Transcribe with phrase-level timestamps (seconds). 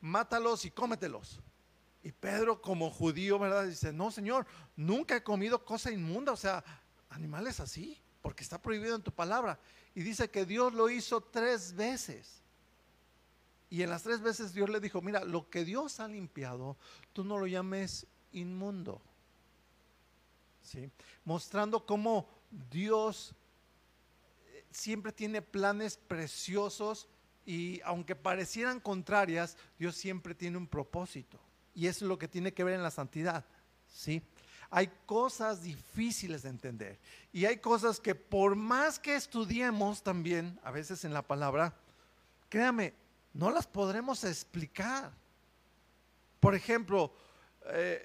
[0.00, 1.40] mátalos y cómetelos.
[2.02, 3.66] Y Pedro, como judío, ¿verdad?
[3.66, 6.62] Dice, no, Señor, nunca he comido cosa inmunda, o sea,
[7.10, 9.58] animales así, porque está prohibido en tu palabra.
[9.94, 12.42] Y dice que Dios lo hizo tres veces.
[13.70, 16.76] Y en las tres veces Dios le dijo, mira, lo que Dios ha limpiado,
[17.12, 19.02] tú no lo llames inmundo.
[20.62, 20.90] ¿Sí?
[21.24, 22.28] Mostrando cómo
[22.70, 23.34] Dios
[24.46, 27.08] eh, siempre tiene planes preciosos
[27.46, 31.40] y aunque parecieran contrarias, Dios siempre tiene un propósito.
[31.74, 33.44] Y eso es lo que tiene que ver en la santidad.
[33.86, 34.20] ¿Sí?
[34.68, 36.98] Hay cosas difíciles de entender.
[37.32, 41.72] Y hay cosas que por más que estudiemos también, a veces en la palabra,
[42.48, 42.94] créame,
[43.32, 45.12] no las podremos explicar.
[46.40, 47.14] Por ejemplo,
[47.66, 48.04] eh,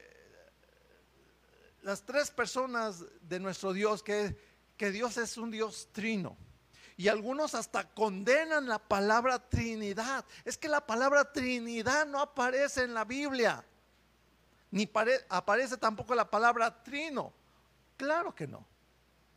[1.82, 4.38] las tres personas de nuestro Dios, que,
[4.77, 6.38] que Dios es un Dios trino.
[6.98, 10.26] Y algunos hasta condenan la palabra Trinidad.
[10.45, 13.63] Es que la palabra Trinidad no aparece en la Biblia.
[14.72, 14.90] Ni
[15.30, 17.34] aparece tampoco la palabra trino.
[17.98, 18.65] Claro que no.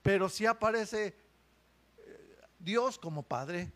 [0.02, 1.16] Pero sí aparece
[1.98, 3.72] eh, Dios como Padre.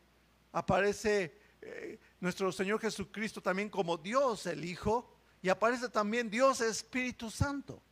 [0.52, 5.16] Aparece eh, nuestro Señor Jesucristo también como Dios el Hijo.
[5.42, 7.82] Y aparece también Dios Espíritu Santo.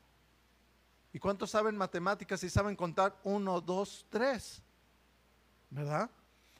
[1.12, 4.62] ¿Y cuántos saben matemáticas y saben contar uno, dos, tres?
[5.70, 6.10] ¿Verdad?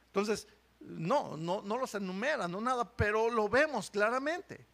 [0.06, 0.46] Entonces,
[0.80, 4.66] no, no, no los enumeran, no nada, pero lo vemos claramente.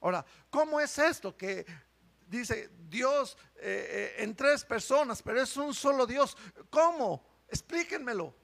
[0.00, 1.66] Ahora, ¿cómo es esto que
[2.26, 6.36] dice Dios eh, eh, en tres personas, pero es un solo Dios?
[6.70, 7.24] ¿Cómo?
[7.48, 8.34] Explíquenmelo.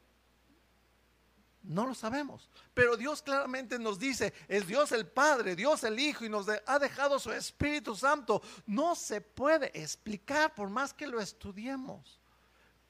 [1.63, 2.51] No lo sabemos.
[2.75, 6.79] Pero Dios claramente nos dice, es Dios el Padre, Dios el Hijo y nos ha
[6.79, 8.43] dejado su Espíritu Santo.
[8.67, 12.21] No se puede explicar por más que lo estudiemos.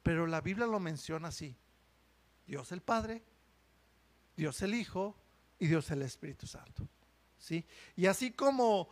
[0.02, 1.56] Pero la Biblia lo menciona así.
[2.46, 3.22] Dios el Padre,
[4.36, 5.16] Dios el Hijo
[5.58, 6.86] y Dios el Espíritu Santo.
[7.38, 7.64] ¿Sí?
[7.96, 8.88] Y así como uh,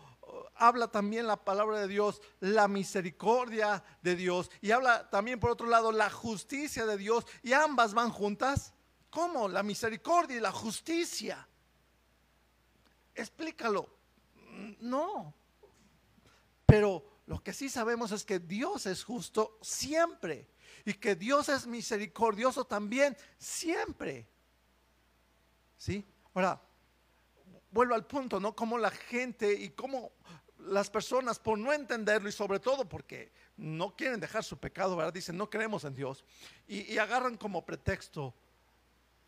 [0.56, 5.66] habla también la palabra de Dios, la misericordia de Dios, y habla también por otro
[5.66, 8.74] lado la justicia de Dios, y ambas van juntas.
[9.10, 9.48] ¿Cómo?
[9.48, 11.46] La misericordia y la justicia.
[13.14, 13.88] Explícalo.
[14.80, 15.34] No.
[16.66, 20.48] Pero lo que sí sabemos es que Dios es justo siempre
[20.84, 24.26] y que Dios es misericordioso también siempre.
[25.76, 26.06] ¿Sí?
[26.34, 26.60] Ahora,
[27.70, 28.54] vuelvo al punto, ¿no?
[28.54, 30.12] Como la gente y como
[30.58, 35.12] las personas, por no entenderlo y sobre todo porque no quieren dejar su pecado, ¿verdad?
[35.12, 36.24] Dicen, no creemos en Dios
[36.68, 38.34] y, y agarran como pretexto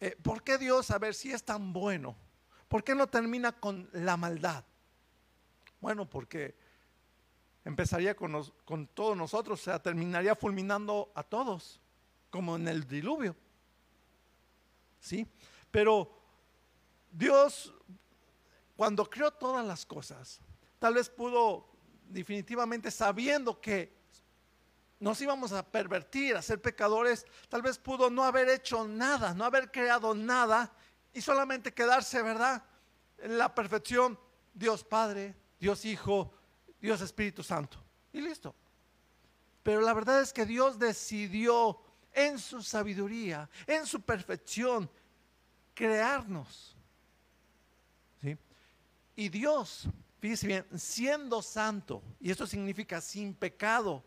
[0.04, 2.15] eh, ¿Por qué Dios, a ver si es tan bueno?
[2.69, 4.65] ¿Por qué no termina con la maldad?
[5.81, 6.54] Bueno, porque
[7.65, 11.81] empezaría con, todos nosotros, o sea, terminaría fulminando a todos,
[12.31, 13.35] como en el diluvio.
[15.01, 15.27] ¿Sí?
[15.71, 16.11] Pero
[17.11, 17.75] Dios,
[18.77, 20.41] cuando creó todas las cosas,
[20.79, 21.69] tal vez pudo
[22.09, 23.95] definitivamente sabiendo que
[25.01, 29.45] nos íbamos a pervertir, a ser pecadores, tal vez pudo no haber hecho nada, no
[29.45, 30.73] haber creado nada
[31.13, 32.63] y solamente quedarse, ¿verdad?
[33.19, 34.19] En la perfección,
[34.53, 36.33] Dios Padre, Dios Hijo,
[36.84, 37.78] Dios Espíritu Santo.
[38.12, 38.55] Y listo.
[39.62, 41.81] Pero la verdad es que Dios decidió
[42.12, 44.91] en su sabiduría, en su perfección,
[45.72, 46.77] crearnos.
[48.21, 48.37] ¿Sí?
[49.17, 49.89] Y Dios,
[50.21, 54.05] fíjese bien, siendo santo, y esto significa sin pecado,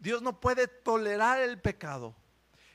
[0.00, 2.16] Dios no puede tolerar el pecado.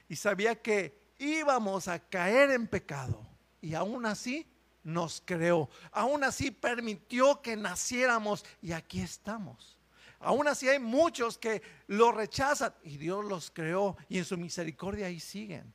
[0.08, 3.28] Y sabía que íbamos a caer en pecado.
[3.60, 4.48] Y aún así
[4.90, 5.70] nos creó.
[5.92, 8.46] Aún así permitió que naciéramos.
[8.62, 9.78] Y aquí estamos.
[10.20, 12.74] Aún así hay muchos que lo rechazan.
[12.84, 13.96] Y Dios los creó.
[14.10, 15.74] Y en su misericordia ahí siguen.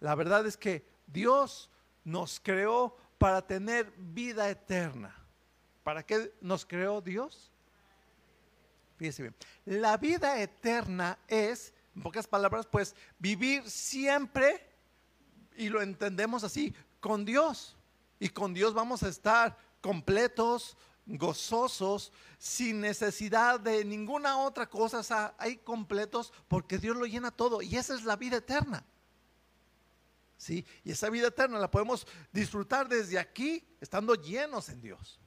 [0.00, 1.70] La verdad es que Dios
[2.04, 5.14] nos creó para tener vida eterna.
[5.82, 7.50] ¿Para qué nos creó Dios?
[8.96, 9.34] Fíjese bien.
[9.64, 14.66] La vida eterna es, en pocas palabras, pues vivir siempre,
[15.56, 16.74] y lo entendemos así,
[17.06, 17.76] con Dios.
[18.18, 20.76] Y con Dios vamos a estar completos,
[21.06, 25.32] gozosos, sin necesidad de ninguna otra cosa.
[25.38, 27.62] Hay completos porque Dios lo llena todo.
[27.62, 28.84] Y esa es la vida eterna.
[30.36, 30.66] ¿Sí?
[30.82, 35.20] Y esa vida eterna la podemos disfrutar desde aquí, estando llenos en Dios.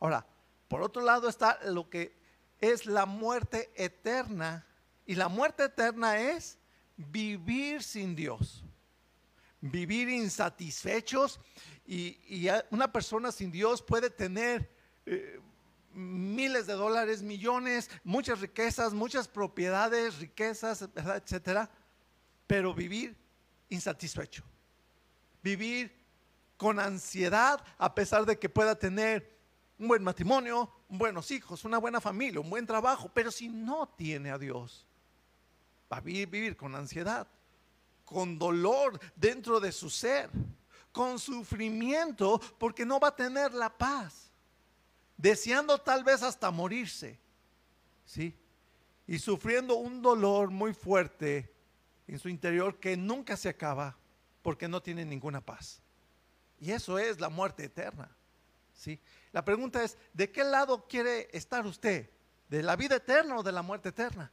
[0.00, 0.26] Ahora,
[0.66, 2.16] por otro lado está lo que
[2.58, 4.66] es la muerte eterna.
[5.04, 6.58] Y la muerte eterna es
[6.96, 8.64] vivir sin Dios,
[9.60, 11.40] vivir insatisfechos.
[11.86, 14.70] Y, una persona sin Dios puede tener
[15.06, 15.40] eh,
[15.92, 21.70] miles de dólares, millones, muchas riquezas, muchas propiedades, riquezas, etcétera,
[22.46, 23.16] pero vivir
[23.68, 24.42] insatisfecho,
[25.42, 25.92] vivir
[26.56, 29.38] con ansiedad, a pesar de que pueda tener
[29.78, 34.30] un buen matrimonio, buenos hijos, una buena familia, un buen trabajo, pero si no tiene
[34.30, 34.84] a Dios,
[35.90, 37.28] va a vivir con ansiedad,
[38.08, 40.30] con dolor dentro de su ser,
[40.92, 44.30] con sufrimiento, porque no va a tener la paz,
[45.16, 47.20] deseando tal vez hasta morirse,
[48.06, 48.34] ¿sí?
[49.06, 51.52] Y sufriendo un dolor muy fuerte
[52.06, 53.96] en su interior que nunca se acaba
[54.42, 55.82] porque no tiene ninguna paz.
[56.58, 58.10] Y eso es la muerte eterna,
[58.72, 58.98] ¿sí?
[59.32, 62.08] La pregunta es, ¿de qué lado quiere estar usted?
[62.48, 64.32] ¿De la vida eterna o de la muerte eterna?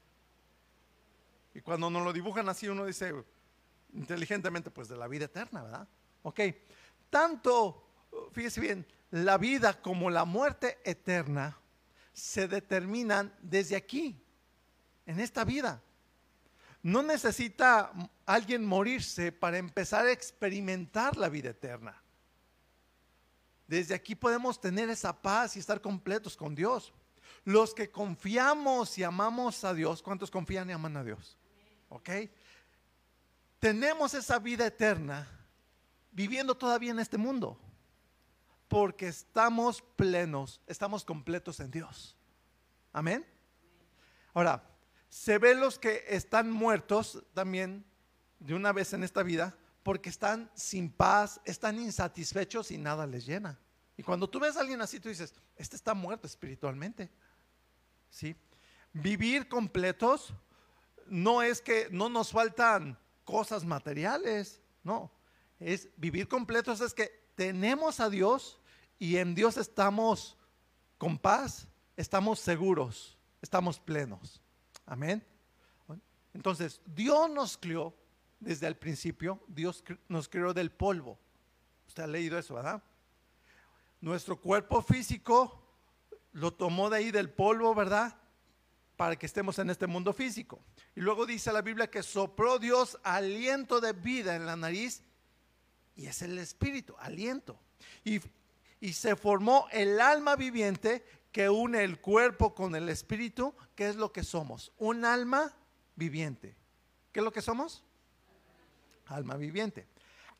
[1.53, 3.13] Y cuando nos lo dibujan así, uno dice
[3.95, 5.87] inteligentemente, pues de la vida eterna, ¿verdad?
[6.23, 6.39] Ok,
[7.09, 7.87] tanto,
[8.31, 11.57] fíjese bien, la vida como la muerte eterna
[12.13, 14.21] se determinan desde aquí,
[15.05, 15.81] en esta vida.
[16.81, 17.91] No necesita
[18.25, 22.01] alguien morirse para empezar a experimentar la vida eterna.
[23.67, 26.93] Desde aquí podemos tener esa paz y estar completos con Dios.
[27.43, 31.37] Los que confiamos y amamos a Dios, ¿cuántos confían y aman a Dios?
[31.89, 32.09] ¿Ok?
[33.65, 35.27] Tenemos esa vida eterna
[36.11, 37.59] viviendo todavía en este mundo.
[38.67, 42.15] Porque estamos plenos, estamos completos en Dios.
[42.93, 43.25] Amén.
[44.35, 44.63] Ahora,
[45.09, 47.83] se ven los que están muertos también
[48.37, 53.25] de una vez en esta vida porque están sin paz, están insatisfechos y nada les
[53.25, 53.57] llena.
[53.97, 57.09] Y cuando tú ves a alguien así, tú dices, este está muerto espiritualmente.
[58.11, 58.35] ¿Sí?
[58.93, 60.35] Vivir completos
[61.07, 65.11] no es que no nos faltan cosas materiales, no.
[65.59, 68.59] Es vivir completos es que tenemos a Dios
[68.97, 70.37] y en Dios estamos
[70.97, 71.67] con paz,
[71.97, 74.41] estamos seguros, estamos plenos.
[74.85, 75.25] Amén.
[76.33, 77.95] Entonces, Dios nos creó
[78.39, 81.17] desde el principio, Dios nos creó del polvo.
[81.87, 82.83] Usted ha leído eso, ¿verdad?
[84.01, 85.63] Nuestro cuerpo físico
[86.33, 88.17] lo tomó de ahí del polvo, ¿verdad?
[88.95, 90.59] Para que estemos en este mundo físico.
[90.95, 95.03] Y luego dice la Biblia que sopló Dios aliento de vida en la nariz
[95.95, 97.59] y es el espíritu, aliento.
[98.03, 98.21] Y,
[98.79, 103.95] y se formó el alma viviente que une el cuerpo con el espíritu, que es
[103.95, 105.53] lo que somos, un alma
[105.95, 106.55] viviente.
[107.11, 107.83] ¿Qué es lo que somos?
[109.07, 109.87] alma viviente.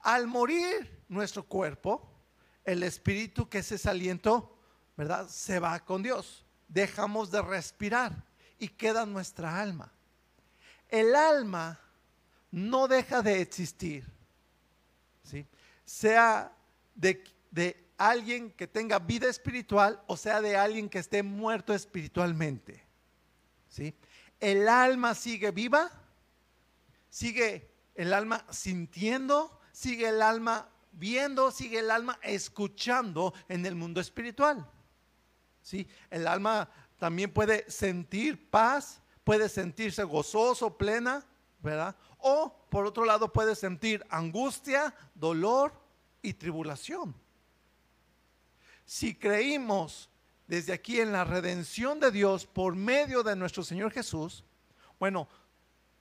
[0.01, 2.11] Al morir nuestro cuerpo,
[2.63, 4.57] el espíritu que es ese aliento,
[4.97, 5.27] ¿verdad?
[5.29, 6.45] Se va con Dios.
[6.67, 8.24] Dejamos de respirar
[8.59, 9.91] y queda nuestra alma.
[10.89, 11.79] El alma
[12.51, 14.05] no deja de existir,
[15.23, 15.45] ¿sí?
[15.83, 16.51] Sea
[16.95, 22.83] de, de alguien que tenga vida espiritual o sea de alguien que esté muerto espiritualmente,
[23.69, 23.93] ¿sí?
[24.39, 25.91] El alma sigue viva,
[27.09, 34.01] sigue el alma sintiendo, sigue el alma viendo, sigue el alma escuchando en el mundo
[34.01, 34.69] espiritual.
[35.61, 35.87] ¿Sí?
[36.11, 36.69] El alma
[37.05, 41.23] también puede sentir paz, puede sentirse gozoso, plena,
[41.61, 41.95] ¿verdad?
[42.17, 45.71] O por otro lado puede sentir angustia, dolor
[46.23, 47.13] y tribulación.
[48.87, 50.09] Si creímos
[50.47, 54.43] desde aquí en la redención de Dios por medio de nuestro Señor Jesús,
[54.99, 55.27] bueno,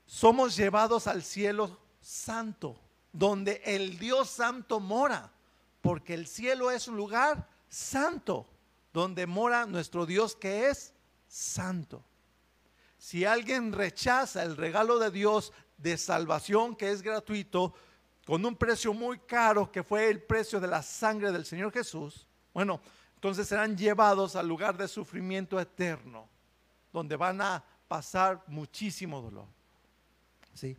[0.07, 2.81] somos llevados al cielo santo,
[3.13, 5.31] donde el Dios santo mora,
[5.83, 8.49] porque el cielo es un lugar santo,
[8.95, 10.94] donde mora nuestro Dios que es
[11.35, 12.05] santo.
[12.99, 17.75] Si alguien rechaza el regalo de Dios de salvación que es gratuito,
[18.27, 22.27] con un precio muy caro que fue el precio de la sangre del Señor Jesús,
[22.53, 22.81] bueno,
[23.15, 26.29] entonces serán llevados al lugar de sufrimiento eterno,
[26.93, 29.47] donde van a pasar muchísimo dolor.
[30.55, 30.77] ¿Sí?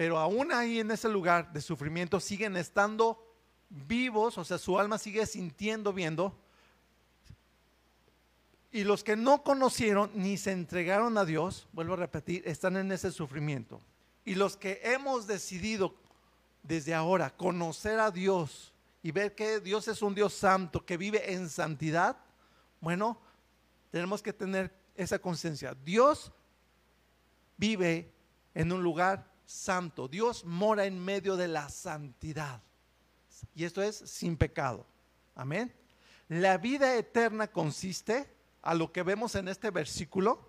[0.00, 3.22] pero aún ahí en ese lugar de sufrimiento siguen estando
[3.68, 6.38] vivos, o sea, su alma sigue sintiendo, viendo.
[8.72, 12.92] Y los que no conocieron ni se entregaron a Dios, vuelvo a repetir, están en
[12.92, 13.80] ese sufrimiento.
[14.24, 15.94] Y los que hemos decidido
[16.62, 18.72] desde ahora conocer a Dios
[19.02, 22.16] y ver que Dios es un Dios santo, que vive en santidad,
[22.80, 23.20] bueno,
[23.90, 25.74] tenemos que tener esa conciencia.
[25.74, 26.32] Dios
[27.56, 28.12] vive
[28.54, 30.06] en un lugar santo.
[30.06, 32.62] Dios mora en medio de la santidad.
[33.54, 34.86] Y esto es sin pecado.
[35.34, 35.72] Amén.
[36.28, 38.30] La vida eterna consiste,
[38.62, 40.48] a lo que vemos en este versículo,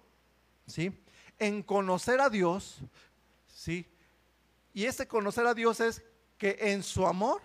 [0.67, 1.03] ¿sí?
[1.39, 2.79] En conocer a Dios,
[3.47, 3.87] ¿sí?
[4.73, 6.03] Y ese conocer a Dios es
[6.37, 7.41] que en su amor,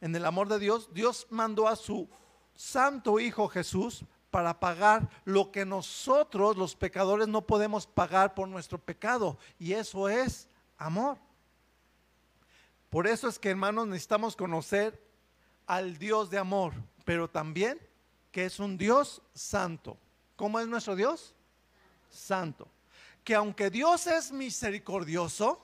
[0.00, 2.08] en el amor de Dios, Dios mandó a su
[2.54, 8.78] santo Hijo Jesús para pagar lo que nosotros los pecadores no podemos pagar por nuestro
[8.78, 9.36] pecado.
[9.58, 11.18] Y eso es amor.
[12.88, 15.02] Por eso es que hermanos necesitamos conocer
[15.66, 16.72] al Dios de amor,
[17.04, 17.80] pero también
[18.32, 19.98] que es un Dios santo.
[20.34, 21.34] ¿Cómo es nuestro Dios?
[22.10, 22.68] Santo.
[23.22, 25.60] Que aunque Dios es misericordioso,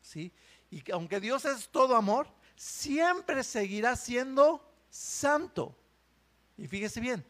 [0.00, 0.32] ¿sí?
[0.70, 5.76] Y que aunque Dios es todo amor, siempre seguirá siendo santo.
[6.56, 7.24] Y fíjese bien,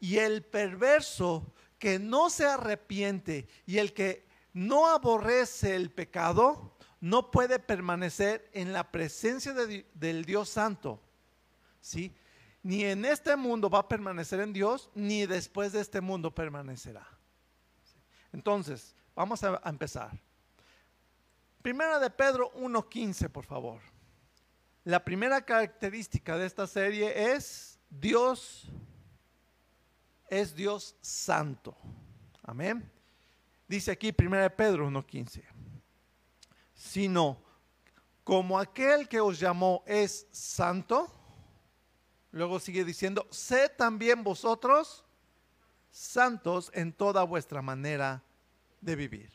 [0.00, 7.30] y el perverso que no se arrepiente y el que no aborrece el pecado, no
[7.30, 11.00] puede permanecer en la presencia del Dios Santo.
[11.80, 12.12] ¿Sí?
[12.62, 17.06] Ni en este mundo va a permanecer en Dios, ni después de este mundo permanecerá.
[18.32, 20.10] Entonces, vamos a, empezar.
[21.62, 23.80] Primera de Pedro 1.15, por favor.
[24.84, 28.70] La primera característica de esta serie es Dios
[30.30, 31.76] es Dios santo.
[32.42, 32.90] Amén.
[33.68, 35.42] Dice aquí 1 Pedro 1.15.
[36.72, 37.42] Sino
[38.24, 41.12] como aquel que os llamó es santo,
[42.32, 45.04] luego sigue diciendo, sé también vosotros
[45.90, 48.22] santos en toda vuestra manera
[48.80, 49.30] de vivir.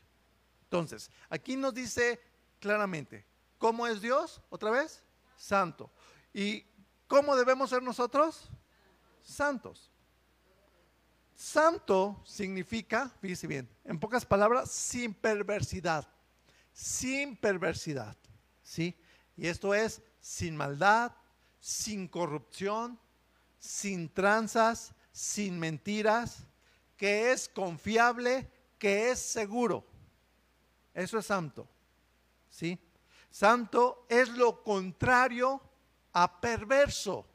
[0.63, 2.19] Entonces, aquí nos dice
[2.59, 3.25] claramente,
[3.57, 4.41] ¿cómo es Dios?
[4.49, 5.03] Otra vez,
[5.35, 5.91] santo.
[6.33, 6.65] ¿Y
[7.07, 8.49] cómo debemos ser nosotros?
[9.21, 9.91] Santos.
[11.35, 16.07] Santo significa, fíjese bien, en pocas palabras, sin perversidad.
[16.71, 18.15] Sin perversidad.
[18.63, 18.97] ¿Sí?
[19.35, 21.11] Y esto es sin maldad,
[21.65, 22.99] sin corrupción,
[23.57, 26.45] sin tranzas, sin mentiras,
[26.95, 29.83] que es confiable, que es seguro.
[30.93, 31.67] Eso es santo.
[32.51, 32.77] ¿Sí?
[33.31, 35.59] Santo es lo contrario
[36.13, 37.25] a perverso.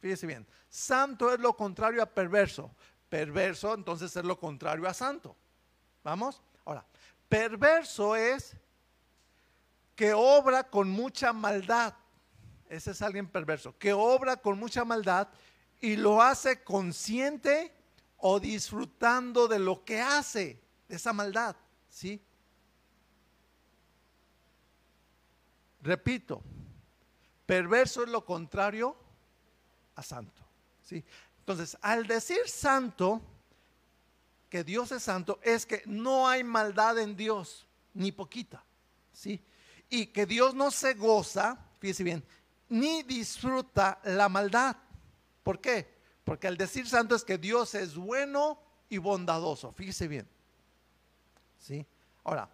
[0.00, 2.70] Fíjese bien, santo es lo contrario a perverso.
[3.10, 5.36] Perverso entonces es lo contrario a santo.
[6.02, 6.40] ¿Vamos?
[6.64, 6.86] Ahora,
[7.28, 8.56] perverso es
[9.94, 11.92] que obra con mucha maldad.
[12.68, 15.28] Ese es alguien perverso, que obra con mucha maldad
[15.80, 17.72] y lo hace consciente
[18.18, 21.56] o disfrutando de lo que hace, de esa maldad.
[21.88, 22.20] ¿Sí?
[25.80, 26.42] Repito,
[27.46, 28.96] perverso es lo contrario
[29.94, 30.42] a santo.
[30.82, 31.04] ¿sí?
[31.40, 33.22] Entonces, al decir santo,
[34.50, 38.64] que Dios es santo, es que no hay maldad en Dios, ni poquita.
[39.12, 39.40] ¿sí?
[39.88, 42.24] Y que Dios no se goza, fíjese bien,
[42.68, 44.76] ni disfruta la maldad.
[45.42, 45.98] ¿Por qué?
[46.24, 49.72] Porque al decir santo es que Dios es bueno y bondadoso.
[49.72, 50.28] Fíjese bien.
[51.58, 51.86] ¿Sí?
[52.24, 52.50] Ahora,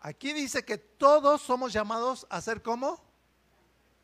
[0.00, 3.02] aquí dice que todos somos llamados a ser como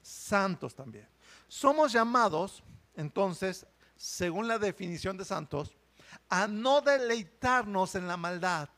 [0.03, 1.09] santos también.
[1.49, 2.63] Somos llamados
[2.97, 3.67] entonces,
[3.97, 5.77] según la definición de santos,
[6.29, 8.69] a no deleitarnos en la maldad,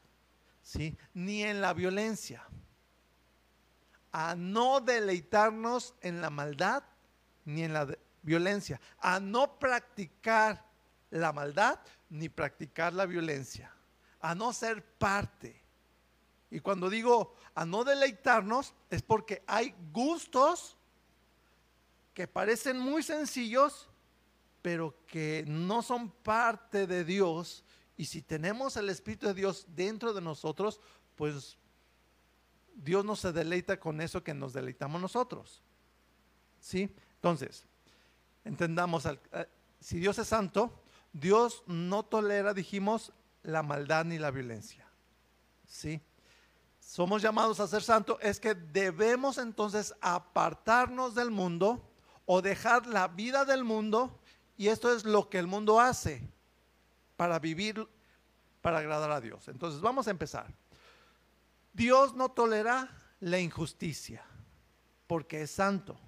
[0.62, 0.96] ¿sí?
[1.14, 2.46] ni en la violencia.
[4.14, 6.84] A no deleitarnos en la maldad
[7.44, 8.80] ni en la violencia.
[9.00, 10.64] A no practicar
[11.10, 11.80] la maldad
[12.10, 13.74] ni practicar la violencia.
[14.20, 15.60] A no ser parte.
[16.52, 20.76] Y cuando digo a no deleitarnos es porque hay gustos
[22.12, 23.88] que parecen muy sencillos
[24.64, 27.62] pero que no son parte de Dios.
[27.98, 30.80] Y si tenemos el Espíritu de Dios dentro de nosotros,
[31.16, 31.58] pues
[32.74, 35.62] Dios no se deleita con eso que nos deleitamos nosotros.
[36.60, 36.94] ¿Sí?
[37.16, 37.64] Entonces,
[38.44, 39.48] entendamos, eh,
[39.80, 43.12] si Dios es santo, Dios no tolera, dijimos,
[43.42, 44.86] la maldad ni la violencia.
[45.66, 46.00] ¿Sí?
[46.80, 51.90] Somos llamados a ser santos, es que debemos entonces apartarnos del mundo
[52.26, 54.18] o dejar la vida del mundo
[54.56, 56.28] y esto es lo que el mundo hace
[57.16, 57.88] para vivir,
[58.60, 59.48] para agradar a Dios.
[59.48, 60.52] Entonces vamos a empezar.
[61.74, 62.88] Dios no tolera
[63.20, 64.24] la injusticia
[65.06, 65.98] porque es santo,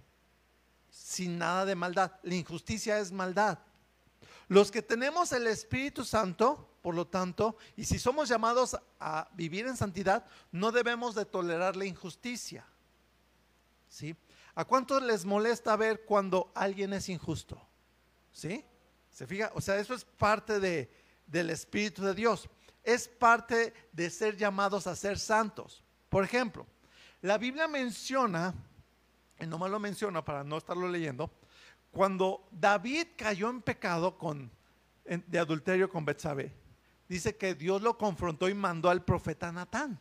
[0.89, 2.13] sin nada de maldad.
[2.23, 3.59] La injusticia es maldad.
[4.49, 9.67] Los que tenemos el Espíritu Santo, por lo tanto, y si somos llamados a vivir
[9.67, 12.65] en santidad, no debemos de tolerar la injusticia.
[13.89, 14.17] ¿Sí?
[14.55, 17.61] ¿A cuántos les molesta ver cuando alguien es injusto?
[18.33, 18.65] ¿Sí?
[19.11, 19.51] ¿Se fija?
[19.55, 20.91] O sea, eso es parte de,
[21.27, 22.49] del Espíritu de Dios.
[22.87, 25.83] Es parte de ser llamados a ser santos.
[26.09, 26.65] Por ejemplo,
[27.21, 28.55] la Biblia menciona,
[29.41, 31.29] y no me lo menciona para no estarlo leyendo,
[31.91, 34.53] cuando David cayó en pecado con,
[35.05, 36.53] de adulterio con Betsabé,
[37.09, 39.99] dice que Dios lo confrontó y mandó al profeta Natán.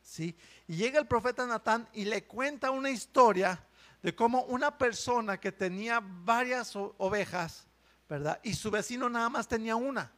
[0.00, 0.34] ¿sí?
[0.66, 3.62] Y llega el profeta Natán y le cuenta una historia
[4.02, 7.66] de cómo una persona que tenía varias ovejas,
[8.08, 8.40] ¿verdad?
[8.42, 10.10] Y su vecino nada más tenía una.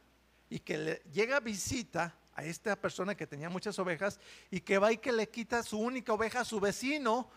[0.49, 4.19] Y que le llega visita a esta persona que tenía muchas ovejas
[4.51, 7.29] y que va y que le quita su única oveja a su vecino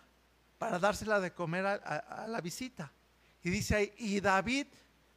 [0.58, 2.92] para dársela de comer a, la visita.
[3.42, 4.66] Y dice ahí, y David,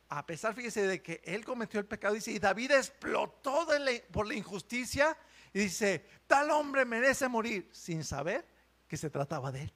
[0.07, 3.67] a pesar, fíjese, de que él cometió el pecado, dice, y David explotó
[4.09, 5.17] por la injusticia
[5.51, 8.47] y dice, tal hombre merece morir, sin saber
[8.87, 9.73] que se trataba de él.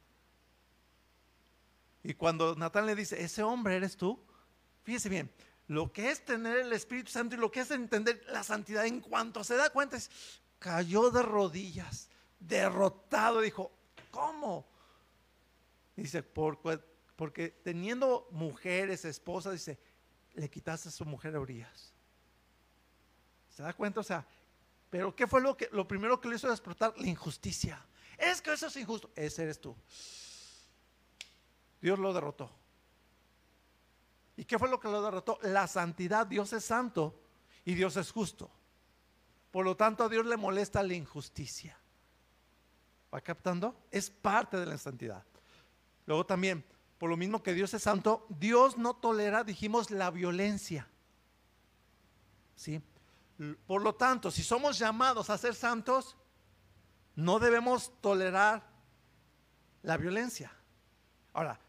[2.03, 4.23] Y cuando Natán le dice, ese hombre eres tú,
[4.83, 5.29] fíjese bien,
[5.67, 9.01] lo que es tener el Espíritu Santo y lo que es entender la santidad en
[9.01, 9.97] cuanto se da cuenta
[10.59, 12.09] cayó de rodillas,
[12.39, 13.71] derrotado, dijo,
[14.11, 14.65] ¿cómo?
[15.95, 19.77] Dice, porque teniendo mujeres, esposas, dice,
[20.33, 21.93] le quitaste a su mujer a Urias.
[23.49, 23.99] ¿Se da cuenta?
[23.99, 24.25] O sea,
[24.89, 26.93] pero ¿qué fue lo, que, lo primero que le hizo explotar?
[26.97, 27.83] La injusticia.
[28.17, 29.09] Es que eso es injusto.
[29.15, 29.75] Ese eres tú.
[31.81, 32.51] Dios lo derrotó.
[34.37, 35.39] ¿Y qué fue lo que lo derrotó?
[35.41, 36.27] La santidad.
[36.27, 37.19] Dios es santo
[37.65, 38.49] y Dios es justo.
[39.51, 41.77] Por lo tanto, a Dios le molesta la injusticia.
[43.13, 43.75] ¿Va captando?
[43.89, 45.23] Es parte de la santidad.
[46.05, 46.63] Luego también,
[46.99, 50.87] por lo mismo que Dios es santo, Dios no tolera, dijimos, la violencia.
[52.55, 52.81] ¿Sí?
[53.65, 56.15] Por lo tanto, si somos llamados a ser santos,
[57.15, 58.63] no debemos tolerar
[59.81, 60.51] la violencia.
[61.33, 61.59] Ahora,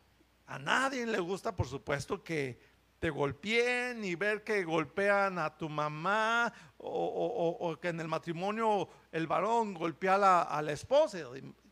[0.48, 2.58] a nadie le gusta, por supuesto, que
[2.98, 9.26] te golpeen y ver que golpean a tu mamá o, que en el matrimonio el
[9.26, 11.18] varón golpea a la, esposa,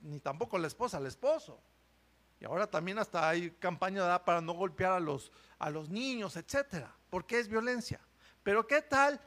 [0.02, 1.58] ni tampoco la esposa al esposo.
[2.38, 6.94] Y ahora también hasta hay campaña para no golpear a los, a los niños, etcétera,
[7.08, 7.98] porque es violencia.
[8.42, 9.18] Pero ¿qué tal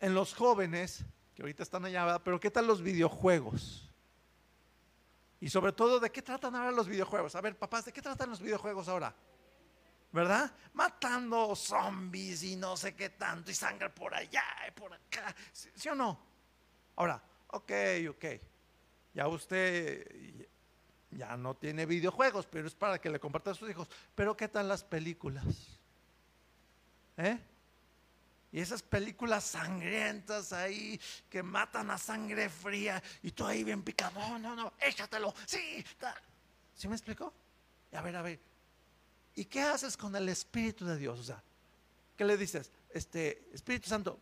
[0.00, 1.02] en los jóvenes,
[1.34, 3.90] que ahorita están allá, pero qué tal los videojuegos?
[5.44, 7.34] Y sobre todo, ¿de qué tratan ahora los videojuegos?
[7.34, 9.14] A ver, papás, ¿de qué tratan los videojuegos ahora?
[10.10, 10.50] ¿Verdad?
[10.72, 15.36] Matando zombies y no sé qué tanto, y sangre por allá y por acá.
[15.52, 16.18] ¿Sí, o no?
[16.96, 17.72] Ahora, ok,
[18.08, 18.24] ok.
[19.12, 20.48] Ya usted
[21.10, 23.86] ya no tiene videojuegos, pero es para que le comparta a sus hijos.
[24.14, 25.44] Pero ¿qué tal las películas?
[27.18, 27.38] ¿Eh?
[28.54, 34.20] Y esas películas sangrientas ahí que matan a sangre fría y tú ahí bien picado.
[34.20, 35.34] No, no, no, échatelo.
[35.44, 35.84] Sí.
[36.76, 37.32] ¿Sí me explicó?
[37.92, 38.38] A ver, a ver.
[39.34, 41.18] ¿Y qué haces con el Espíritu de Dios?
[41.18, 41.42] O sea,
[42.16, 42.70] ¿qué le dices?
[42.90, 44.20] Este, Espíritu Santo,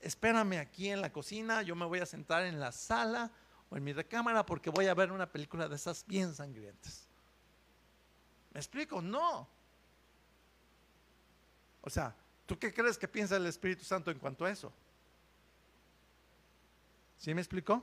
[0.00, 3.30] espérame aquí en la cocina, yo me voy a sentar en la sala
[3.68, 7.06] o en mi recámara porque voy a ver una película de esas bien sangrientas.
[8.54, 9.02] ¿Me explico?
[9.02, 9.46] No.
[11.82, 14.72] O sea, ¿Tú qué crees que piensa el Espíritu Santo en cuanto a eso?
[17.16, 17.82] ¿Sí me explicó?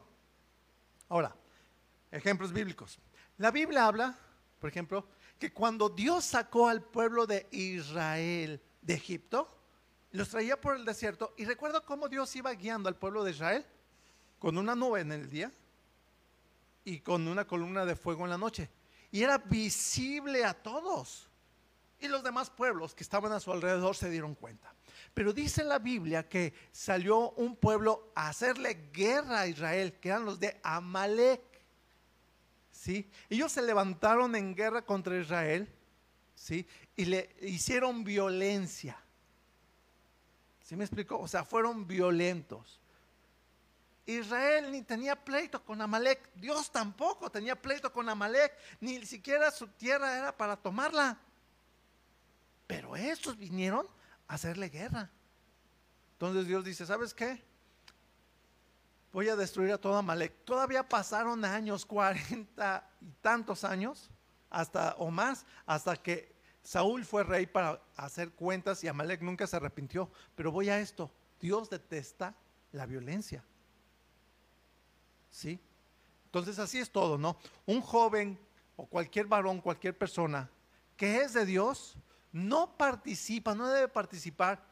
[1.10, 1.36] Ahora,
[2.12, 3.00] ejemplos bíblicos.
[3.38, 4.16] La Biblia habla,
[4.60, 5.08] por ejemplo,
[5.40, 9.58] que cuando Dios sacó al pueblo de Israel de Egipto,
[10.12, 11.34] los traía por el desierto.
[11.38, 13.66] Y recuerda cómo Dios iba guiando al pueblo de Israel
[14.38, 15.52] con una nube en el día
[16.86, 18.70] y con una columna de fuego en la noche.
[19.12, 21.31] Y era visible a todos
[22.02, 24.74] y los demás pueblos que estaban a su alrededor se dieron cuenta.
[25.14, 30.26] Pero dice la Biblia que salió un pueblo a hacerle guerra a Israel, que eran
[30.26, 31.42] los de Amalek.
[32.72, 33.10] ¿Sí?
[33.30, 35.72] Ellos se levantaron en guerra contra Israel,
[36.34, 36.66] ¿sí?
[36.96, 38.98] Y le hicieron violencia.
[40.64, 41.20] ¿Sí me explicó?
[41.20, 42.82] O sea, fueron violentos.
[44.06, 49.68] Israel ni tenía pleito con Amalek, Dios tampoco tenía pleito con Amalek, ni siquiera su
[49.68, 51.20] tierra era para tomarla.
[52.72, 53.86] Pero estos vinieron
[54.30, 55.12] a hacerle guerra.
[56.14, 57.44] Entonces Dios dice, ¿sabes qué?
[59.12, 60.46] Voy a destruir a toda Amalek.
[60.46, 64.10] Todavía pasaron años, cuarenta y tantos años,
[64.50, 69.58] hasta o más, hasta que Saúl fue rey para hacer cuentas y Amalek nunca se
[69.58, 70.10] arrepintió.
[70.34, 72.34] Pero voy a esto, Dios detesta
[72.72, 73.44] la violencia.
[75.30, 75.60] ¿Sí?
[76.24, 77.36] Entonces así es todo, ¿no?
[77.66, 78.40] Un joven
[78.78, 80.50] o cualquier varón, cualquier persona
[80.96, 81.98] que es de Dios,
[82.32, 84.64] no participa, no debe participar.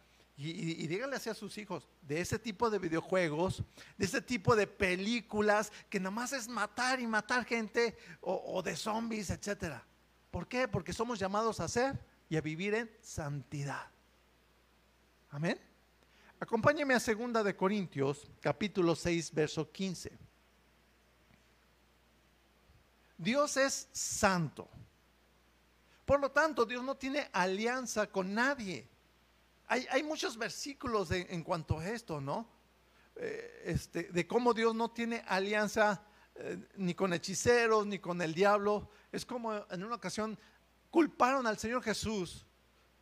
[0.41, 3.61] Y, díganle así a sus hijos, de ese tipo de videojuegos,
[3.97, 8.77] de ese tipo de películas que nada más es matar y matar gente o, de
[8.77, 9.85] zombies, etcétera.
[10.31, 10.69] ¿Por qué?
[10.69, 13.87] Porque somos llamados a ser y a vivir en santidad.
[15.31, 15.59] Amén.
[16.39, 20.17] Acompáñeme a segunda de Corintios, capítulo 6, verso 15.
[23.17, 24.69] Dios es santo.
[26.09, 28.89] Por lo tanto, Dios no tiene alianza con nadie.
[29.67, 32.49] Hay, muchos versículos en cuanto a esto, ¿no?
[33.15, 36.01] Eh, este, de cómo Dios no tiene alianza
[36.33, 38.89] eh, ni con hechiceros, ni con el diablo.
[39.11, 40.35] Es como en una ocasión
[40.89, 42.43] culparon al Señor Jesús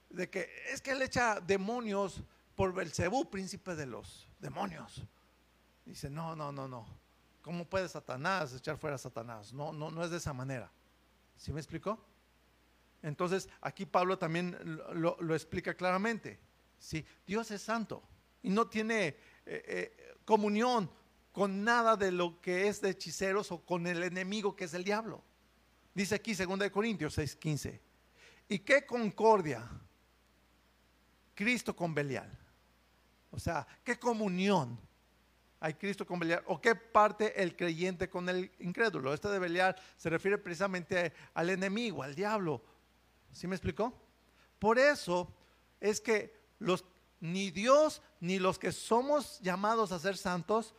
[0.09, 2.21] de que es que él echa demonios
[2.57, 5.01] por Belcebú, príncipe de los demonios.
[5.85, 6.85] Dice, no, no, no, no.
[7.41, 9.53] ¿Cómo puede Satanás echar fuera a Satanás?
[9.53, 10.69] No, no, no es de esa manera.
[11.37, 12.05] ¿Sí me explicó?
[13.03, 14.57] Entonces, aquí Pablo también
[14.93, 16.39] lo, explica claramente.
[16.79, 17.05] ¿sí?
[17.25, 18.03] Dios es santo
[18.41, 20.89] y no tiene eh, eh, comunión
[21.31, 24.83] con nada de lo que es de hechiceros o con el enemigo que es el
[24.83, 25.23] diablo.
[25.93, 27.79] Dice aquí 2 Corintios 6:15.
[28.49, 29.69] ¿Y qué concordia?
[31.33, 32.35] Cristo con Belial.
[33.29, 34.79] O sea, ¿qué comunión
[35.59, 36.43] hay Cristo con Belial?
[36.47, 39.13] ¿O qué parte el creyente con el incrédulo?
[39.13, 42.63] Este de Belial se refiere precisamente al enemigo, al diablo.
[43.37, 43.93] ¿Sí me explicó?
[44.57, 45.31] Por eso
[45.79, 46.83] es que los,
[47.19, 50.73] ni Dios ni los que somos llamados a ser santos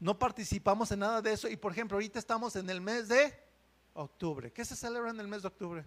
[0.00, 1.48] no participamos en nada de eso.
[1.48, 3.32] Y por ejemplo, ahorita estamos en el mes de
[3.94, 4.52] octubre.
[4.52, 5.84] ¿Qué se celebra en el mes de octubre?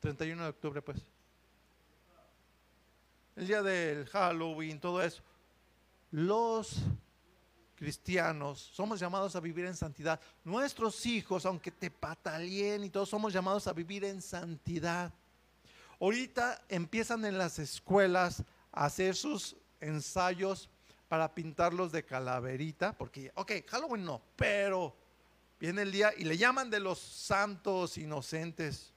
[0.00, 0.98] 31 de octubre, pues.
[3.34, 5.22] El día del Halloween, todo eso.
[6.10, 6.82] Los
[7.76, 10.20] cristianos somos llamados a vivir en santidad.
[10.44, 15.12] Nuestros hijos, aunque te pataleen y todos, somos llamados a vivir en santidad.
[16.00, 20.68] Ahorita empiezan en las escuelas a hacer sus ensayos
[21.08, 24.96] para pintarlos de calaverita, porque, ok, Halloween no, pero
[25.60, 28.92] viene el día y le llaman de los santos inocentes.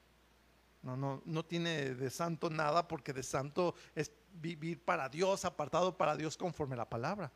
[0.82, 5.96] No, no, no tiene de santo nada, porque de santo es vivir para Dios, apartado
[5.96, 7.30] para Dios conforme la palabra.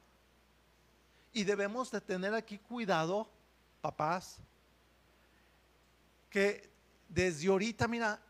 [1.34, 3.28] Y debemos de tener aquí cuidado,
[3.82, 4.38] papás,
[6.30, 6.70] que
[7.08, 8.20] desde ahorita, mira,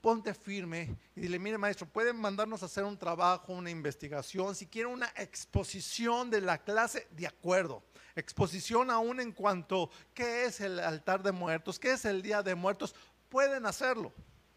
[0.00, 4.66] ponte firme y dile, mire maestro, pueden mandarnos a hacer un trabajo, una investigación, si
[4.66, 7.82] quieren una exposición de la clase, de acuerdo.
[8.16, 12.54] Exposición aún en cuanto qué es el altar de muertos, qué es el día de
[12.54, 12.94] muertos,
[13.28, 14.12] pueden hacerlo,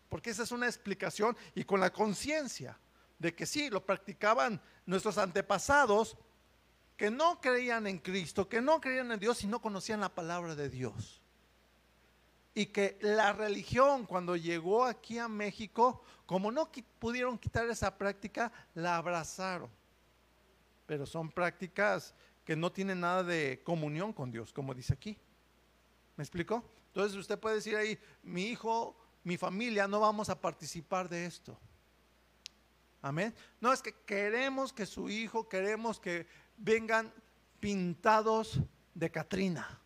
[0.09, 2.77] porque esa es una explicación y con la conciencia
[3.19, 6.17] de que sí, lo practicaban nuestros antepasados
[6.97, 10.55] que no creían en Cristo, que no creían en Dios y no conocían la palabra
[10.55, 11.21] de Dios
[12.57, 18.51] y que la religión cuando llegó aquí a México, como no pudieron quitar esa práctica,
[18.73, 19.69] la abrazaron.
[20.87, 25.19] Pero son prácticas que no tienen nada de comunión con Dios, como dice aquí.
[26.15, 26.67] ¿Me explicó?
[26.87, 31.55] Entonces usted puede decir ahí, mi hijo, mi familia, no vamos a participar de esto.
[33.03, 33.35] Amén.
[33.61, 36.25] No es que queremos que su hijo, queremos que
[36.57, 37.13] vengan
[37.59, 38.59] pintados
[38.93, 39.79] de Catrina.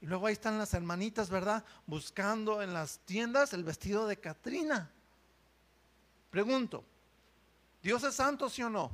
[0.00, 1.64] Y luego ahí están las hermanitas, ¿verdad?
[1.86, 4.90] Buscando en las tiendas el vestido de Catrina.
[6.30, 6.84] Pregunto,
[7.82, 8.90] ¿Dios es santo, sí o no?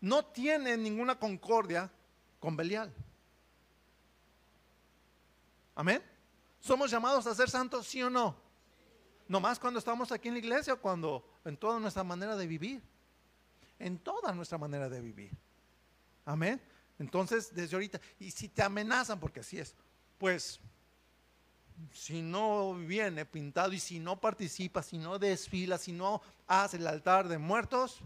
[0.00, 1.90] No tiene ninguna concordia
[2.40, 2.92] con Belial.
[5.74, 6.02] Amén.
[6.60, 8.36] ¿Somos llamados a ser santos, sí o no?
[9.28, 12.46] No más cuando estamos aquí en la iglesia o cuando en toda nuestra manera de
[12.46, 12.82] vivir.
[13.78, 15.36] En toda nuestra manera de vivir.
[16.24, 16.60] Amén.
[16.98, 19.74] Entonces, desde ahorita, y si te amenazan, porque así es,
[20.18, 20.60] pues
[21.92, 26.86] si no viene pintado y si no participa, si no desfila, si no hace el
[26.86, 28.00] altar de muertos,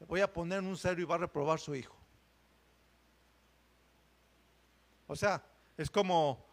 [0.00, 1.96] le voy a poner en un cero y va a reprobar su hijo.
[5.06, 5.44] O sea,
[5.76, 6.44] es como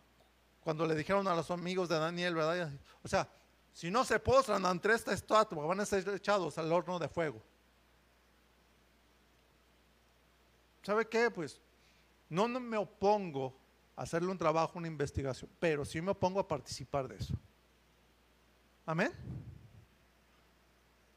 [0.61, 2.71] cuando le dijeron a los amigos de Daniel, ¿verdad?
[3.01, 3.27] O sea,
[3.79, 7.41] si no se postran ante esta estatua, van a ser echados al horno de fuego.
[10.83, 11.31] ¿Sabe qué?
[11.31, 11.61] Pues
[12.27, 13.57] no, me opongo
[13.95, 17.33] a hacerle un trabajo, una investigación, pero sí me opongo a participar de eso.
[18.85, 19.13] Amén.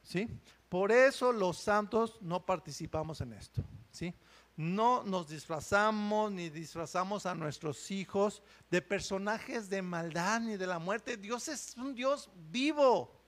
[0.05, 0.29] ¿Sí?
[0.69, 3.61] Por eso los santos no participamos en esto.
[3.91, 4.15] ¿Sí?
[4.57, 10.79] No nos disfrazamos ni disfrazamos a nuestros hijos de personajes de maldad ni de la
[10.79, 11.17] muerte.
[11.17, 13.19] Dios es un Dios vivo.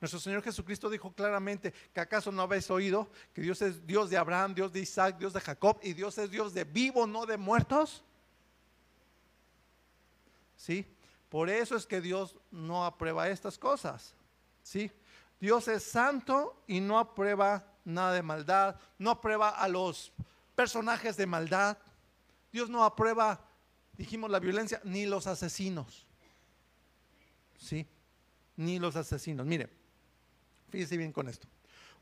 [0.00, 4.16] Nuestro Señor Jesucristo dijo claramente que acaso no habéis oído que Dios es Dios de
[4.16, 7.36] Abraham, Dios de Isaac, Dios de Jacob y Dios es Dios de vivo, no de
[7.36, 8.02] muertos.
[10.56, 10.84] ¿Sí?
[11.28, 14.16] Por eso es que Dios no aprueba estas cosas.
[14.64, 14.90] ¿Sí?
[15.40, 20.12] Dios es santo y no aprueba nada de maldad, no aprueba a los
[20.54, 21.78] personajes de maldad.
[22.52, 23.48] Dios no aprueba,
[23.92, 26.06] dijimos, la violencia, ni los asesinos.
[27.56, 27.86] ¿Sí?
[28.56, 29.46] Ni los asesinos.
[29.46, 29.70] Mire,
[30.72, 31.46] Fíjese bien con esto.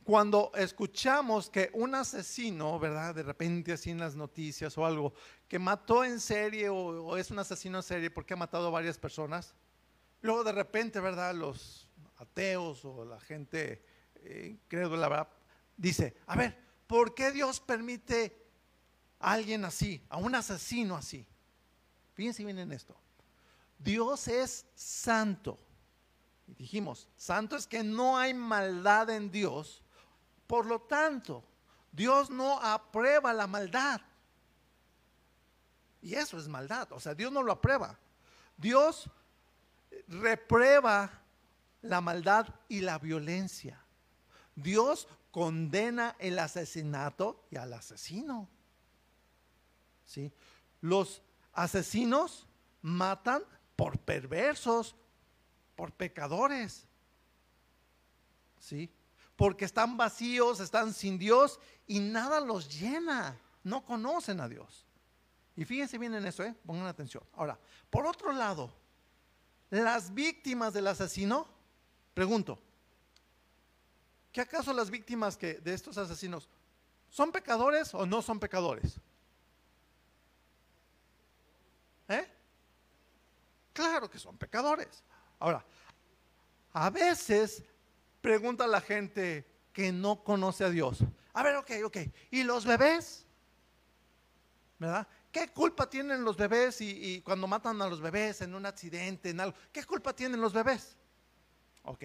[0.05, 3.17] Cuando escuchamos que un asesino, ¿verdad?
[3.17, 5.13] De repente así en las noticias o algo,
[5.49, 8.97] que mató en serie o, es un asesino en serie porque ha matado a varias
[8.97, 9.57] personas,
[10.23, 11.35] luego de repente, ¿verdad?
[11.35, 13.85] Los ateos o la gente
[14.15, 15.29] eh, la ¿verdad?
[15.77, 16.57] Dice, a ver,
[16.91, 18.37] ¿por qué Dios permite
[19.21, 21.25] a alguien así, a un asesino así?
[22.15, 22.95] Fíjense bien en esto.
[23.79, 25.59] Dios es santo
[26.59, 29.83] dijimos, santo es que no hay maldad en Dios.
[30.47, 31.45] Por lo tanto,
[31.93, 34.01] Dios no aprueba la maldad.
[36.03, 36.91] Y eso es maldad.
[36.93, 37.99] O sea, Dios no lo aprueba.
[38.57, 39.09] Dios
[40.09, 41.11] reprueba
[41.83, 43.83] la maldad y la violencia.
[44.55, 48.49] Dios condena el asesinato y al asesino.
[50.05, 50.33] ¿Sí?
[50.81, 52.47] Los asesinos
[52.83, 53.43] matan
[53.77, 54.97] por perversos,
[55.77, 56.87] por pecadores.
[58.59, 58.93] ¿Sí?
[59.37, 63.39] Porque están vacíos, están sin Dios y nada los llena.
[63.63, 64.87] No conocen a Dios.
[65.57, 66.55] Y fíjense bien en eso, ¿eh?
[66.65, 67.23] pongan atención.
[67.35, 67.59] Ahora,
[67.91, 68.73] por otro lado,
[69.71, 71.47] las víctimas del asesino,
[72.15, 72.59] pregunto,
[74.33, 76.49] ¿qué acaso las víctimas que, de estos asesinos
[77.09, 79.01] son pecadores o no son pecadores?
[82.09, 82.27] ¿Eh?
[83.73, 85.05] Claro que son pecadores.
[85.39, 85.65] Ahora,
[86.73, 87.63] a veces
[88.21, 91.05] pregunta la gente que no conoce a Dios.
[91.33, 91.97] A ver, ok, ok.
[92.31, 93.27] ¿Y los bebés?
[94.79, 95.07] ¿Verdad?
[95.31, 99.41] ¿Qué culpa tienen los bebés y, cuando matan a los bebés en un accidente, en
[99.41, 99.57] algo?
[99.73, 100.97] ¿Qué culpa tienen los bebés?
[101.85, 102.05] Ok,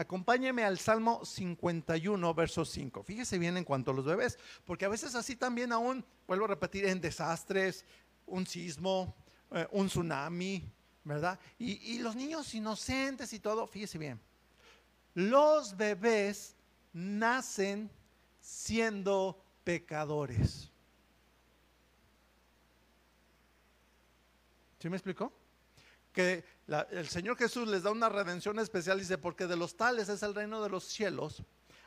[0.00, 3.02] acompáñeme al Salmo 51, verso 5.
[3.02, 6.48] Fíjese bien en cuanto a los bebés, porque a veces así también aún, vuelvo a
[6.48, 7.84] repetir, en desastres,
[8.26, 9.14] un sismo,
[9.50, 10.64] eh, un tsunami,
[11.04, 11.38] ¿verdad?
[11.58, 14.18] Y, y los niños inocentes y todo, fíjese bien,
[15.12, 16.56] los bebés
[16.94, 17.90] nacen
[18.40, 20.70] siendo pecadores.
[24.78, 25.30] ¿Sí me explicó?
[26.10, 26.42] Que
[26.90, 30.34] el Señor Jesús les da una redención especial, dice, porque de los tales es el
[30.34, 31.42] reino de los cielos.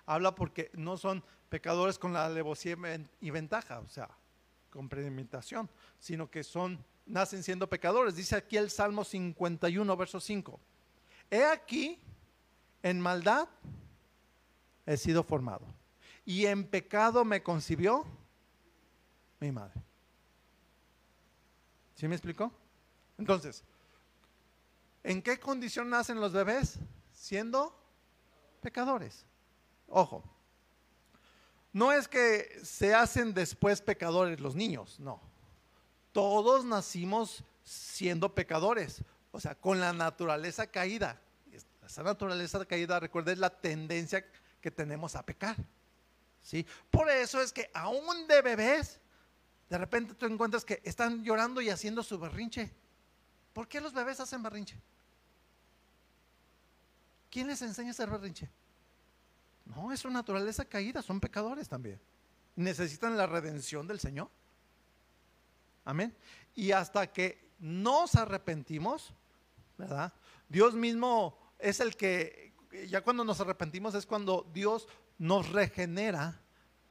[0.05, 2.75] Habla porque no son pecadores con la alevosía
[3.21, 4.09] y ventaja, o sea,
[4.69, 5.69] con premeditación,
[5.99, 8.15] sino que son, nacen siendo pecadores.
[8.15, 10.59] Dice aquí el Salmo 51, verso 5.
[11.31, 11.99] He aquí,
[12.81, 13.47] en maldad
[14.85, 15.65] he sido formado,
[16.25, 18.05] y en pecado me concibió
[19.39, 19.81] mi madre.
[21.95, 22.51] ¿Sí me explicó?
[23.17, 23.63] Entonces,
[25.03, 26.79] ¿en qué condición nacen los bebés?
[27.11, 27.77] Siendo
[28.61, 29.25] pecadores.
[29.87, 30.23] Ojo,
[31.71, 35.21] no es que se hacen después pecadores los niños, no.
[36.11, 41.19] Todos nacimos siendo pecadores, o sea, con la naturaleza caída.
[41.85, 44.25] Esa naturaleza caída, recuerda, es la tendencia
[44.61, 45.57] que tenemos a pecar.
[46.41, 46.65] ¿sí?
[46.89, 48.99] Por eso es que aún de bebés,
[49.69, 52.71] de repente tú encuentras que están llorando y haciendo su berrinche.
[53.53, 54.79] ¿Por qué los bebés hacen berrinche?
[57.29, 58.49] ¿Quién les enseña a hacer berrinche?
[59.65, 61.99] No, es su naturaleza caída, son pecadores también.
[62.55, 64.29] Necesitan la redención del Señor.
[65.85, 66.15] Amén.
[66.55, 69.13] Y hasta que nos arrepentimos,
[69.77, 70.13] ¿verdad?
[70.49, 72.53] Dios mismo es el que,
[72.87, 74.87] ya cuando nos arrepentimos es cuando Dios
[75.17, 76.42] nos regenera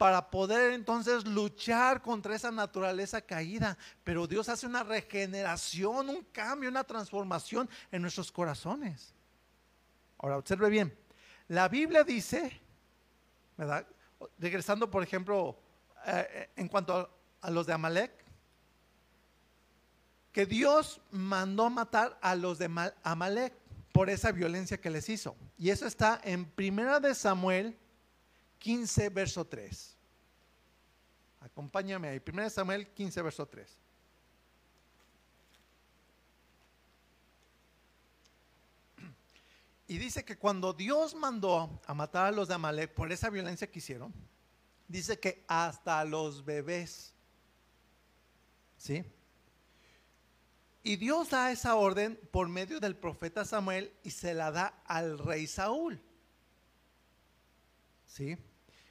[0.03, 3.77] para poder entonces luchar contra esa naturaleza caída.
[4.03, 9.13] Pero Dios hace una regeneración, un cambio, una transformación en nuestros corazones.
[10.17, 10.93] Ahora, observe bien.
[11.47, 12.51] La Biblia dice,
[13.55, 13.87] ¿verdad?
[14.39, 15.57] Regresando, por ejemplo,
[16.05, 18.11] eh, eh, en cuanto a, los de Amalek,
[20.33, 22.69] que Dios mandó matar a los de
[23.03, 23.53] Amalek
[23.93, 25.37] por esa violencia que les hizo.
[25.57, 27.79] Y eso está en Primera de Samuel
[28.59, 29.92] 15, verso 3.
[31.43, 32.21] Acompáñame ahí.
[32.25, 33.77] 1 Samuel 15, verso 3.
[39.87, 43.69] Y dice que cuando Dios mandó a matar a los de Amalek por esa violencia
[43.69, 44.13] que hicieron,
[44.87, 47.13] dice que hasta los bebés,
[48.77, 49.03] ¿sí?
[50.81, 55.19] Y Dios da esa orden por medio del profeta Samuel y se la da al
[55.19, 56.01] rey Saúl.
[58.07, 58.37] ¿Sí?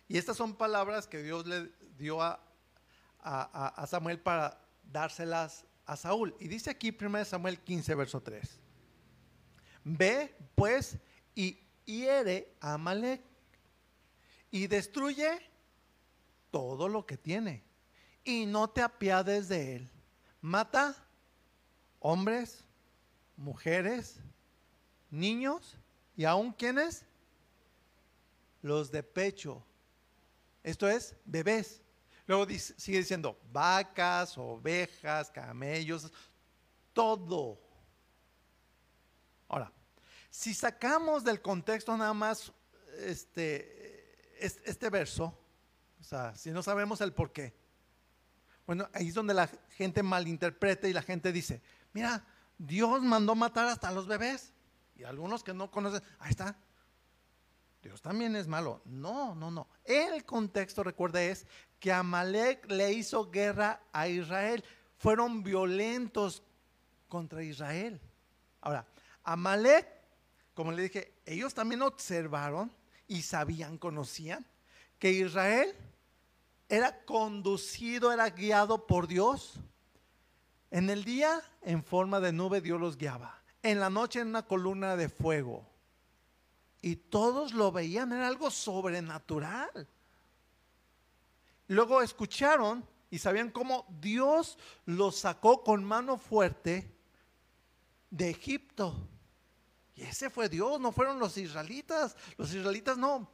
[0.09, 1.71] Y estas son palabras que Dios le
[2.03, 6.35] dio a, Samuel para dárselas a Saúl.
[6.41, 8.59] Y dice aquí 1 Samuel 15, verso 3.
[9.85, 10.99] Ve pues
[11.35, 13.23] y hiere a Amalek
[14.51, 15.31] y destruye
[16.51, 17.63] todo lo que tiene
[18.25, 19.91] y no te apiades de él.
[20.41, 20.97] Mata
[22.01, 22.65] hombres,
[23.37, 24.19] mujeres,
[25.11, 25.77] niños
[26.17, 27.07] y aún quienes
[28.61, 29.65] los de pecho
[30.63, 31.82] esto es bebés.
[32.33, 32.47] Luego
[32.79, 36.11] sigue diciendo vacas, ovejas, camellos,
[36.95, 37.61] todo.
[39.49, 39.71] Ahora,
[40.31, 42.51] si sacamos del contexto nada más
[43.01, 45.39] este, este verso,
[46.01, 47.55] o sea, si no sabemos el por qué,
[48.67, 51.61] bueno, ahí es donde la gente malinterpreta y la gente dice,
[51.93, 52.25] mira,
[52.57, 54.55] Dios mandó matar hasta los bebés.
[54.97, 56.57] Y algunos que no conocen, ahí está,
[57.83, 58.81] Dios también es malo.
[58.87, 59.69] No, no, no.
[59.85, 61.47] El contexto, recuerda, es
[61.83, 64.63] que Amalek le hizo guerra a Israel.
[64.99, 66.45] fueron violentos
[67.09, 68.01] contra Israel.
[68.61, 68.87] Ahora,
[69.25, 69.89] Amalek,
[70.55, 72.71] como le dije, ellos también observaron
[73.09, 74.47] y sabían, conocían
[75.01, 75.75] que Israel
[76.69, 79.55] era conducido, era guiado por Dios.
[80.71, 83.43] En el día, en forma de nube, Dios los guiaba.
[83.61, 85.67] En la noche, en una columna de fuego.
[86.81, 89.89] Y todos lo veían, era algo sobrenatural.
[91.69, 96.95] Luego escucharon y sabían cómo Dios los sacó con mano fuerte
[98.11, 99.09] de Egipto.
[99.95, 102.17] Y ese fue Dios, no fueron los israelitas.
[102.37, 103.29] Los israelitas no,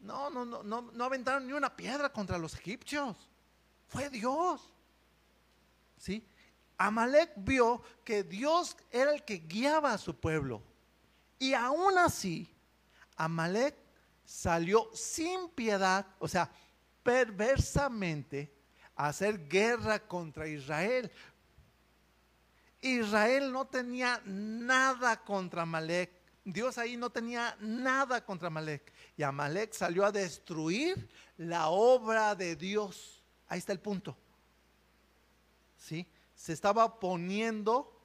[0.00, 3.16] no, no, no, no, no aventaron ni una piedra contra los egipcios.
[3.86, 4.72] Fue Dios.
[5.96, 6.26] ¿Sí?
[6.78, 10.62] Amalek vio que Dios era el que guiaba a su pueblo.
[11.38, 12.48] Y aún así,
[13.16, 13.74] Amalek
[14.24, 16.50] salió sin piedad, o sea,
[17.06, 18.52] perversamente,
[18.96, 21.08] a hacer guerra contra Israel.
[22.80, 26.10] Israel no tenía nada contra Amalek.
[26.44, 28.92] Dios ahí no tenía nada contra Amalek.
[29.16, 33.22] Y Amalek salió a destruir la obra de Dios.
[33.46, 34.16] Ahí está el punto.
[35.76, 36.08] ¿Sí?
[36.34, 37.96] Se estaba poniendo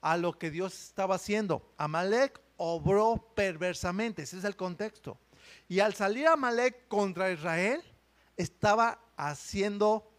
[0.00, 1.70] a lo que Dios estaba haciendo.
[1.76, 5.18] Amalek obró perversamente, ese es el contexto.
[5.68, 7.82] Y al salir Amalek contra Israel,
[8.42, 10.10] estaba haciendo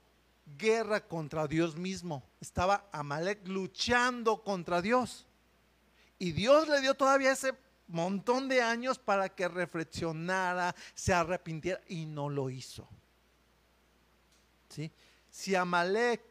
[0.58, 2.24] guerra contra Dios mismo.
[2.40, 5.28] Estaba Amalek luchando contra Dios.
[6.20, 7.54] Y Dios le dio todavía ese
[7.88, 12.88] montón de años para que reflexionara, se arrepintiera y no lo hizo.
[14.70, 14.92] ¿Sí?
[15.30, 16.22] Si Amalek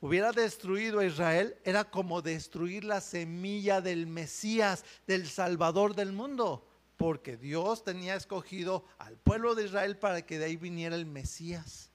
[0.00, 6.65] hubiera destruido a Israel, era como destruir la semilla del Mesías, del Salvador del mundo,
[6.96, 11.90] porque Dios tenía escogido al pueblo de Israel para que de ahí viniera el Mesías.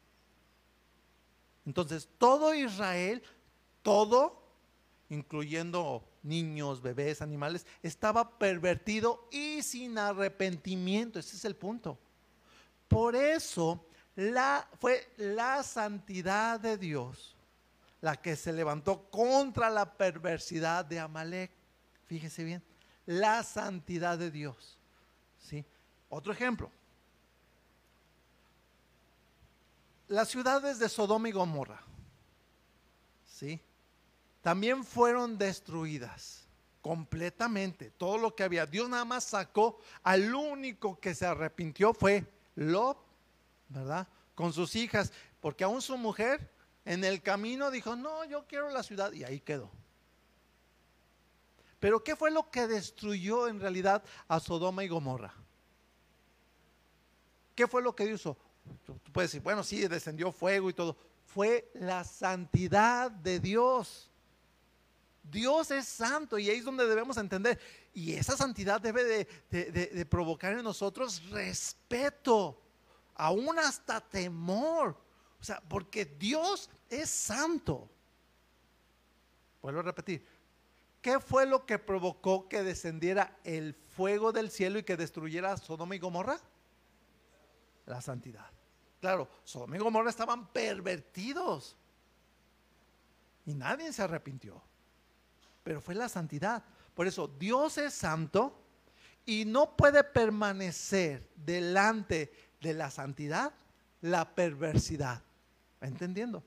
[1.65, 3.23] Entonces, todo Israel,
[3.81, 4.43] todo,
[5.09, 11.19] incluyendo niños, bebés, animales, estaba pervertido y sin arrepentimiento.
[11.19, 11.97] Ese es el punto.
[12.87, 13.85] Por eso
[14.79, 17.35] fue la santidad de Dios
[18.01, 21.51] la que se levantó contra la perversidad de Amalek.
[22.05, 22.63] Fíjese bien,
[23.05, 24.77] la santidad de Dios.
[25.41, 25.65] ¿Sí?
[26.09, 26.71] Otro ejemplo.
[30.07, 31.81] Las ciudades de Sodoma y Gomorra.
[33.25, 33.61] ¿sí?
[34.41, 36.43] también fueron destruidas
[36.81, 37.91] completamente.
[37.91, 38.65] Todo lo que había.
[38.65, 42.25] Dios nada más sacó al único que se arrepintió fue
[42.55, 42.97] Lot,
[43.69, 44.07] ¿verdad?
[44.35, 46.49] Con sus hijas, porque aún su mujer
[46.85, 49.69] en el camino dijo, no, yo quiero la ciudad y ahí quedó.
[51.81, 55.33] Pero ¿qué fue lo que destruyó en realidad a Sodoma y Gomorra?
[57.55, 58.37] ¿Qué fue lo que hizo?
[58.85, 60.95] Tú puedes decir, bueno, sí, descendió fuego y todo.
[61.25, 64.11] Fue la santidad de Dios.
[65.23, 67.59] Dios es santo y ahí es donde debemos entender.
[67.95, 72.61] Y esa santidad debe de, provocar en nosotros respeto,
[73.15, 74.95] aún hasta temor.
[75.39, 77.89] O sea, porque Dios es santo.
[79.63, 80.23] Vuelvo a repetir.
[81.01, 85.95] ¿Qué fue lo que provocó que descendiera el fuego del cielo y que destruyera Sodoma
[85.95, 86.39] y Gomorra?
[87.85, 88.45] La santidad.
[88.99, 91.75] Claro, Sodoma y Gomorra estaban pervertidos.
[93.45, 94.61] Y nadie se arrepintió
[95.63, 96.63] pero fue la santidad.
[96.93, 98.57] Por eso Dios es santo
[99.25, 103.53] y no puede permanecer delante de la santidad
[104.01, 105.21] la perversidad.
[105.79, 106.43] ¿Entendiendo?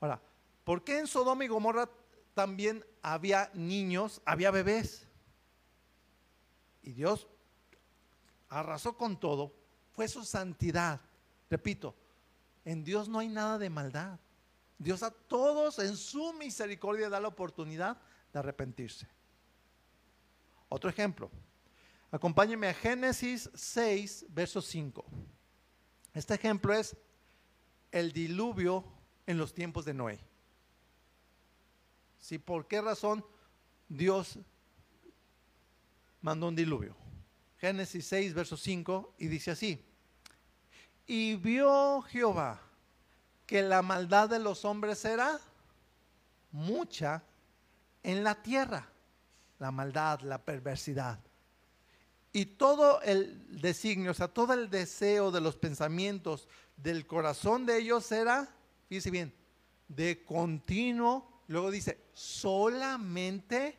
[0.00, 0.20] Ahora,
[0.64, 1.88] ¿por qué en Sodoma y Gomorra
[2.38, 5.08] también había niños, había bebés?
[6.84, 7.26] Y Dios
[8.48, 9.52] arrasó con todo,
[9.90, 11.00] fue su santidad.
[11.50, 11.96] Repito,
[12.64, 14.20] en Dios no hay nada de maldad.
[14.78, 18.00] Dios a todos en su misericordia da la oportunidad
[18.32, 19.08] de arrepentirse.
[20.68, 21.32] Otro ejemplo.
[22.12, 25.04] Acompáñenme a Génesis 6, verso 5.
[26.14, 26.96] Este ejemplo es
[27.90, 28.84] el diluvio
[29.26, 30.27] en los tiempos de Noé.
[32.18, 32.38] ¿Sí?
[32.38, 33.24] ¿Por qué razón
[33.88, 34.38] Dios
[36.20, 36.96] mandó un diluvio?
[37.58, 39.84] Génesis 6, verso 5, y dice así.
[41.06, 42.60] Y vio Jehová
[43.46, 45.40] que la maldad de los hombres era
[46.52, 47.22] mucha
[48.02, 48.90] en la tierra.
[49.58, 51.18] La maldad, la perversidad.
[52.32, 56.46] Y todo el designio, o sea, todo el deseo de los pensamientos
[56.76, 58.48] del corazón de ellos era,
[58.88, 59.34] fíjese bien,
[59.88, 63.78] de continuo, luego dice, solamente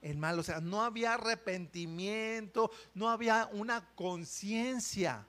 [0.00, 5.26] el mal, o sea, no había arrepentimiento, no había una conciencia.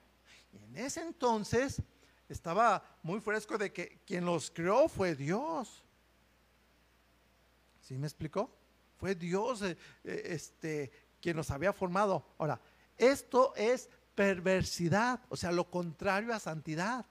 [0.52, 1.82] Y en ese entonces
[2.28, 5.82] estaba muy fresco de que quien los creó fue Dios.
[7.80, 8.50] ¿Sí me explicó?
[8.98, 12.24] Fue Dios eh, eh, este, quien los había formado.
[12.38, 12.60] Ahora,
[12.96, 17.06] esto es perversidad, o sea, lo contrario a santidad.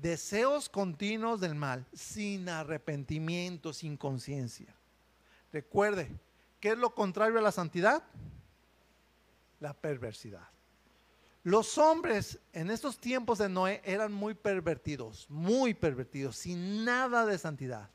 [0.00, 4.72] Deseos continuos del mal, sin arrepentimiento, sin conciencia.
[5.52, 6.08] Recuerde,
[6.60, 8.04] ¿qué es lo contrario a la santidad?
[9.58, 10.48] La perversidad.
[11.42, 17.36] Los hombres en estos tiempos de Noé eran muy pervertidos, muy pervertidos, sin nada de
[17.36, 17.90] santidad.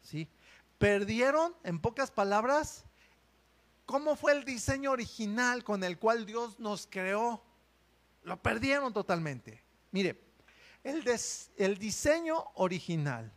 [0.00, 0.28] ¿sí?
[0.78, 2.86] Perdieron, en pocas palabras,
[3.84, 7.42] cómo fue el diseño original con el cual Dios nos creó.
[8.22, 9.62] Lo perdieron totalmente.
[9.90, 10.25] Mire,
[10.86, 11.04] el,
[11.56, 13.32] el diseño original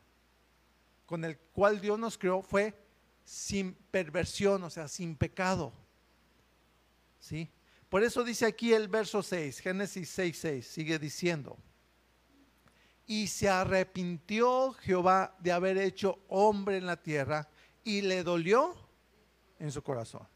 [1.06, 2.76] con el cual Dios nos creó fue
[3.24, 5.74] sin perversión, o sea, sin pecado.
[7.20, 7.50] ¿Sí?
[7.90, 11.58] Por eso dice aquí el verso 6, Génesis 6, 6, sigue diciendo.
[13.08, 17.50] Y se arrepintió Jehová de haber hecho hombre en la tierra
[17.84, 18.76] y le dolió
[19.58, 20.28] en su corazón.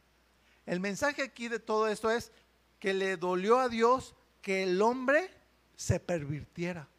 [0.66, 2.32] El mensaje aquí de todo esto es
[2.80, 5.30] que le dolió a Dios que el hombre
[5.76, 6.90] se pervirtiera.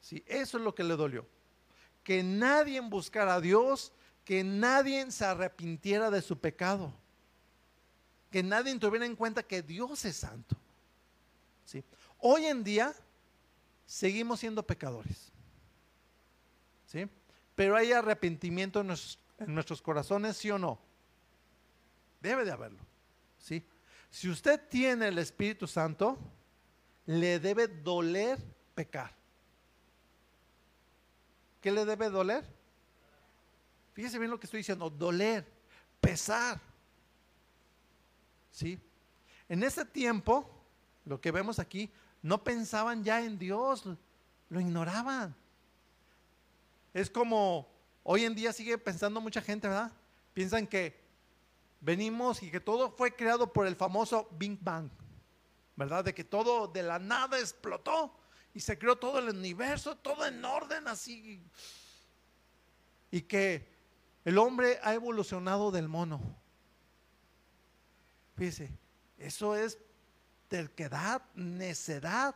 [0.00, 1.26] Sí, eso es lo que le dolió.
[2.02, 3.92] Que nadie buscara a Dios,
[4.24, 6.92] que nadie se arrepintiera de su pecado
[8.30, 10.56] que nadie tuviera en cuenta que Dios es santo.
[11.64, 11.84] ¿sí?
[12.18, 12.94] Hoy en día
[13.86, 15.32] seguimos siendo pecadores.
[16.86, 17.08] ¿sí?
[17.56, 20.78] Pero hay arrepentimiento en nuestros, corazones, ¿sí o no?
[22.20, 22.80] Debe de haberlo.
[23.38, 23.64] ¿sí?
[24.10, 26.16] Si usted tiene el Espíritu Santo,
[27.06, 28.38] le debe doler
[28.74, 29.12] pecar.
[31.60, 32.44] ¿Qué le debe doler?
[33.92, 35.46] Fíjese bien lo que estoy diciendo, doler,
[36.00, 36.60] pesar.
[38.50, 38.78] ¿Sí?
[39.48, 40.48] En ese tiempo,
[41.04, 41.90] lo que vemos aquí,
[42.22, 43.84] no pensaban ya en Dios,
[44.48, 45.34] lo ignoraban.
[46.94, 47.68] Es como
[48.02, 49.92] hoy en día sigue pensando mucha gente, ¿verdad?
[50.34, 50.98] Piensan que
[51.80, 54.88] venimos y que todo fue creado por el famoso Big Bang,
[55.76, 56.04] ¿verdad?
[56.04, 58.19] De que todo de la nada explotó
[58.54, 61.40] y se creó todo el universo, todo en orden así.
[63.10, 63.68] Y que
[64.24, 66.20] el hombre ha evolucionado del mono.
[68.36, 68.70] Fíjese,
[69.18, 69.78] eso es
[70.48, 72.34] terquedad, necedad.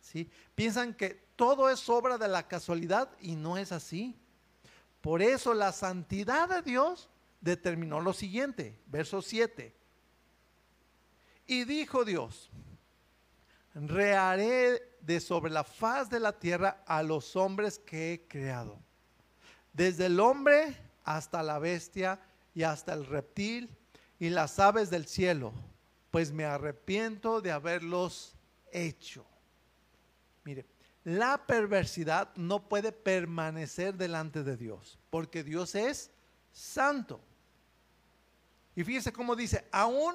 [0.00, 0.28] ¿Sí?
[0.54, 4.16] Piensan que todo es obra de la casualidad y no es así.
[5.00, 7.08] Por eso la santidad de Dios
[7.40, 9.74] determinó lo siguiente, verso 7.
[11.46, 12.50] Y dijo Dios,
[13.74, 18.78] reharé de sobre la faz de la tierra a los hombres que he creado,
[19.72, 22.20] desde el hombre hasta la bestia
[22.54, 23.70] y hasta el reptil
[24.18, 25.52] y las aves del cielo,
[26.10, 28.36] pues me arrepiento de haberlos
[28.70, 29.24] hecho.
[30.44, 30.66] Mire,
[31.04, 36.10] la perversidad no puede permanecer delante de Dios, porque Dios es
[36.52, 37.20] santo.
[38.76, 40.14] Y fíjese cómo dice, aún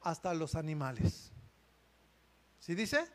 [0.00, 1.30] hasta los animales.
[2.68, 3.08] ¿Sí dice?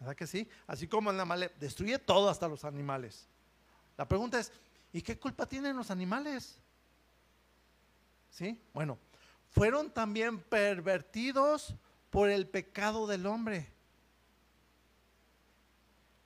[0.00, 0.48] ¿Verdad que sí?
[0.66, 3.28] Así como el animal destruye todo hasta los animales.
[3.98, 4.50] La pregunta es,
[4.90, 6.58] ¿y qué culpa tienen los animales?
[8.30, 8.58] ¿Sí?
[8.72, 8.98] Bueno,
[9.50, 11.74] fueron también pervertidos
[12.08, 13.70] por el pecado del hombre.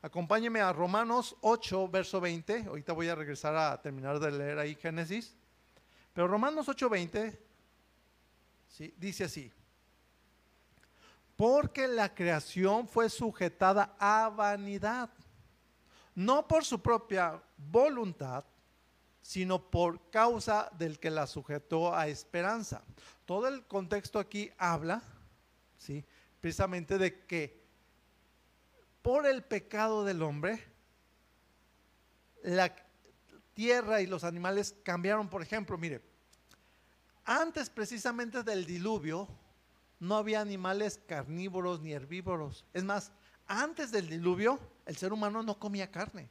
[0.00, 2.66] Acompáñeme a Romanos 8, verso 20.
[2.68, 5.34] Ahorita voy a regresar a terminar de leer ahí Génesis.
[6.12, 7.42] Pero Romanos 8, 20
[8.68, 8.94] ¿sí?
[8.96, 9.52] dice así.
[11.42, 15.10] Porque la creación fue sujetada a vanidad,
[16.14, 18.44] no por su propia voluntad,
[19.20, 22.84] sino por causa del que la sujetó a esperanza.
[23.24, 25.02] Todo el contexto aquí habla,
[25.78, 26.04] ¿sí?
[26.40, 27.60] precisamente de que
[29.02, 30.64] por el pecado del hombre,
[32.44, 32.72] la
[33.52, 35.28] tierra y los animales cambiaron.
[35.28, 36.02] Por ejemplo, mire,
[37.24, 39.41] antes precisamente del diluvio,
[40.02, 42.64] no había animales carnívoros ni herbívoros.
[42.72, 43.12] Es más,
[43.46, 46.28] antes del diluvio, el ser humano no comía carne.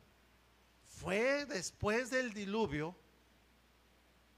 [0.83, 2.93] Fue después del diluvio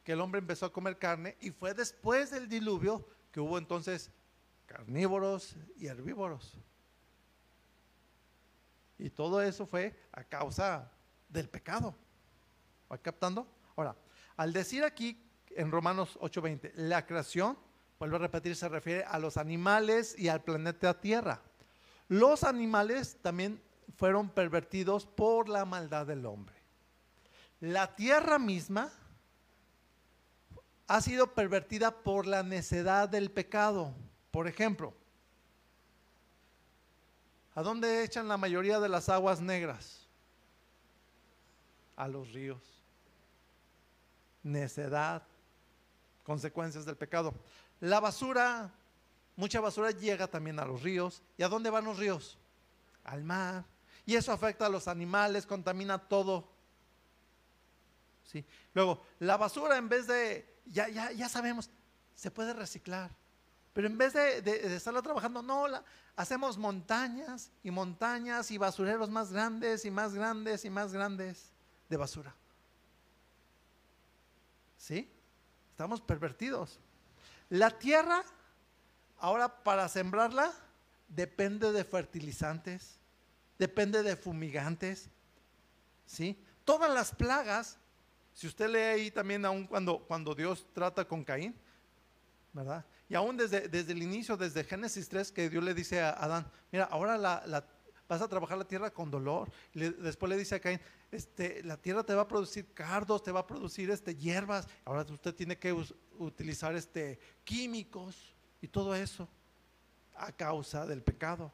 [0.04, 4.12] que el hombre empezó a comer carne y fue después del diluvio que hubo entonces
[4.68, 6.54] carnívoros y herbívoros.
[9.00, 10.92] Y todo eso fue a causa
[11.28, 11.96] del pecado.
[12.92, 13.48] ¿Va captando?
[13.76, 13.96] Ahora,
[14.38, 15.20] al decir aquí
[15.50, 17.58] en Romanos 8:20, la creación,
[18.04, 21.42] vuelvo a repetir, se refiere a los animales y al planeta Tierra.
[22.10, 23.62] Los animales también
[23.96, 26.56] fueron pervertidos por la maldad del hombre.
[27.62, 28.92] La tierra misma
[30.88, 33.94] ha sido pervertida por la necedad del pecado.
[34.32, 34.94] Por ejemplo,
[37.56, 40.08] ¿A dónde echan la mayoría de las aguas negras?
[41.96, 42.62] A los ríos.
[44.42, 45.22] Necedad,
[46.24, 47.34] consecuencias del pecado.
[47.84, 48.72] La basura,
[49.36, 51.22] mucha basura llega también a los ríos.
[51.38, 52.38] ¿Y a dónde van los ríos?
[53.04, 53.66] Al mar.
[54.06, 56.48] Y eso afecta a los animales, contamina todo.
[58.24, 58.46] ¿Sí?
[58.74, 61.70] Luego, la basura en vez de, ya, ya, ya sabemos,
[62.16, 63.12] se puede reciclar.
[63.74, 65.66] Pero en vez de, de, estarla trabajando, no,
[66.16, 71.52] hacemos montañas y montañas y basureros más grandes y más grandes y más grandes
[71.90, 72.34] de basura.
[74.78, 75.12] ¿Sí?
[75.72, 76.80] Estamos pervertidos.
[77.54, 78.24] La tierra,
[79.20, 80.52] ahora para sembrarla,
[81.08, 82.98] depende de fertilizantes,
[83.60, 85.08] depende de fumigantes.
[86.08, 86.36] ¿Sí?
[86.66, 87.78] Todas las plagas,
[88.34, 91.56] si usted lee ahí también aún cuando, cuando Dios trata con Caín,
[92.54, 92.84] ¿verdad?
[93.08, 96.52] Y aún desde, desde el inicio, desde Génesis 3, que Dios le dice a Adán,
[96.72, 97.20] mira, ahora
[98.08, 99.52] vas a trabajar la tierra con dolor.
[99.76, 100.82] después le dice a Caín,
[101.14, 104.68] este, la tierra te va a producir cardos, te va a producir este, hierbas.
[104.86, 105.74] Ahora usted tiene que
[106.18, 109.28] utilizar este, químicos y todo eso
[110.16, 111.52] a causa del pecado.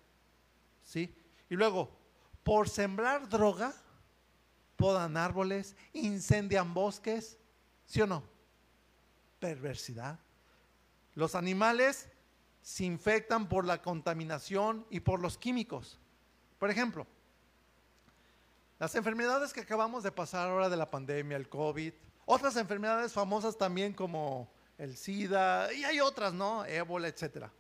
[0.83, 1.13] ¿Sí?
[1.49, 1.89] Y luego,
[2.43, 3.73] por sembrar droga,
[4.75, 7.37] podan árboles, incendian bosques,
[7.85, 8.23] ¿sí o no?
[9.39, 10.19] Perversidad.
[11.15, 12.07] Los animales
[12.61, 15.99] se infectan por la contaminación y por los químicos.
[16.57, 17.07] Por ejemplo,
[18.79, 21.93] las enfermedades que acabamos de pasar ahora de la pandemia, el COVID,
[22.25, 26.63] otras enfermedades famosas también como el SIDA y hay otras, ¿no?
[26.63, 27.51] Ébola, etcétera.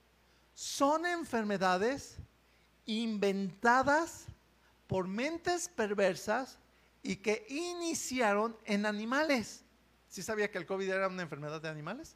[0.53, 2.17] Son enfermedades
[2.85, 4.25] inventadas
[4.87, 6.57] por mentes perversas
[7.03, 9.63] y que iniciaron en animales.
[10.07, 12.15] ¿Sí sabía que el COVID era una enfermedad de animales?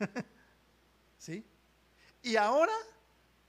[1.18, 1.46] ¿Sí?
[2.22, 2.74] Y ahora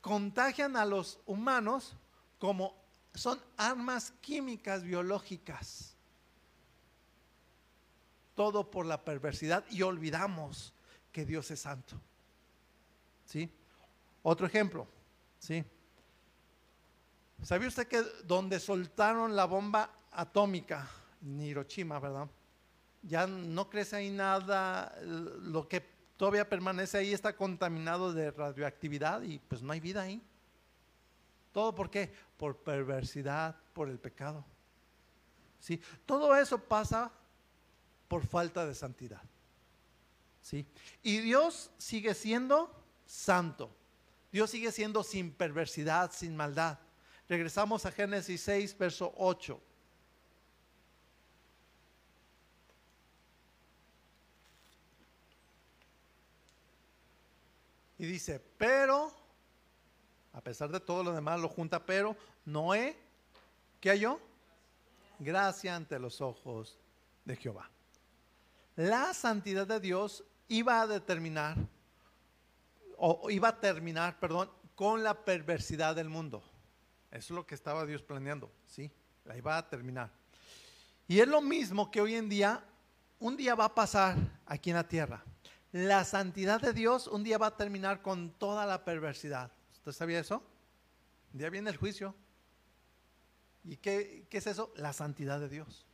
[0.01, 1.97] contagian a los humanos
[2.37, 2.78] como
[3.19, 5.93] son armas químicas biológicas.
[8.33, 10.73] Todo por la perversidad y olvidamos
[11.11, 11.99] que Dios es santo.
[13.25, 13.51] ¿Sí?
[14.23, 14.87] Otro ejemplo,
[15.37, 15.63] ¿sí?
[17.43, 20.89] ¿Sabía usted que donde soltaron la bomba atómica
[21.21, 22.27] en Hiroshima, verdad?
[23.03, 29.39] Ya no crece ahí nada, lo que todavía permanece ahí está contaminado de radioactividad y
[29.39, 30.21] pues no hay vida ahí.
[31.51, 32.13] ¿Todo por qué?
[32.39, 34.45] Por perversidad, por el pecado.
[35.59, 35.81] ¿Sí?
[36.05, 37.11] Todo eso pasa
[38.07, 39.21] por falta de santidad.
[40.41, 40.65] ¿Sí?
[41.03, 42.73] Y Dios sigue siendo
[43.05, 43.69] santo.
[44.31, 46.79] Dios sigue siendo sin perversidad, sin maldad.
[47.27, 49.61] Regresamos a Génesis 6, verso 8.
[57.99, 59.11] Y dice, pero,
[60.39, 62.15] a pesar de todo lo demás, lo junta, pero
[62.45, 62.95] Noé,
[63.81, 64.21] ¿qué halló?
[65.19, 66.79] Gracia ante los ojos
[67.25, 67.69] de Jehová.
[68.77, 71.57] La santidad de Dios iba a determinar,
[72.95, 76.41] o iba a terminar, perdón, con la perversidad del mundo.
[77.11, 78.89] Eso es lo que estaba Dios planeando, ¿sí?
[79.25, 80.09] La iba a terminar.
[81.05, 82.63] Y es lo mismo que hoy en día,
[83.19, 84.15] un día va a pasar
[84.45, 85.21] aquí en la tierra
[85.71, 89.51] la santidad de Dios un día va a terminar con toda la perversidad.
[89.79, 90.43] ¿Usted sabía eso?
[91.33, 92.15] Día viene el juicio.
[93.63, 94.73] ¿Y qué, es eso?
[94.75, 95.85] La santidad de Dios.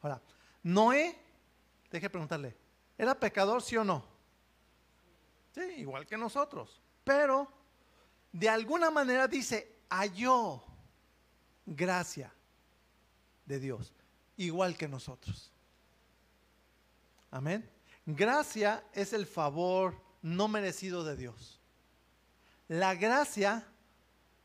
[0.00, 0.22] Ahora,
[0.62, 1.18] Noé,
[1.90, 2.56] deje preguntarle,
[2.96, 4.04] ¿era pecador sí o no?
[5.52, 6.80] Sí, igual que nosotros.
[7.04, 7.48] Pero
[8.32, 10.62] de alguna manera dice, halló
[11.66, 12.32] gracia
[13.44, 13.92] de Dios,
[14.36, 15.52] igual que nosotros.
[17.30, 17.68] Amén.
[18.06, 21.57] Gracia es el favor no merecido de Dios.
[22.68, 23.66] La gracia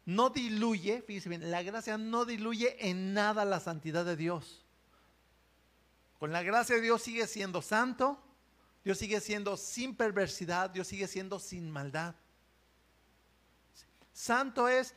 [0.05, 4.65] no diluye, fíjese bien, la gracia no diluye en nada la santidad de Dios.
[6.19, 8.17] Con la gracia de Dios sigue siendo santo,
[8.83, 12.15] Dios sigue siendo sin perversidad, Dios sigue siendo sin maldad.
[14.13, 14.95] Santo es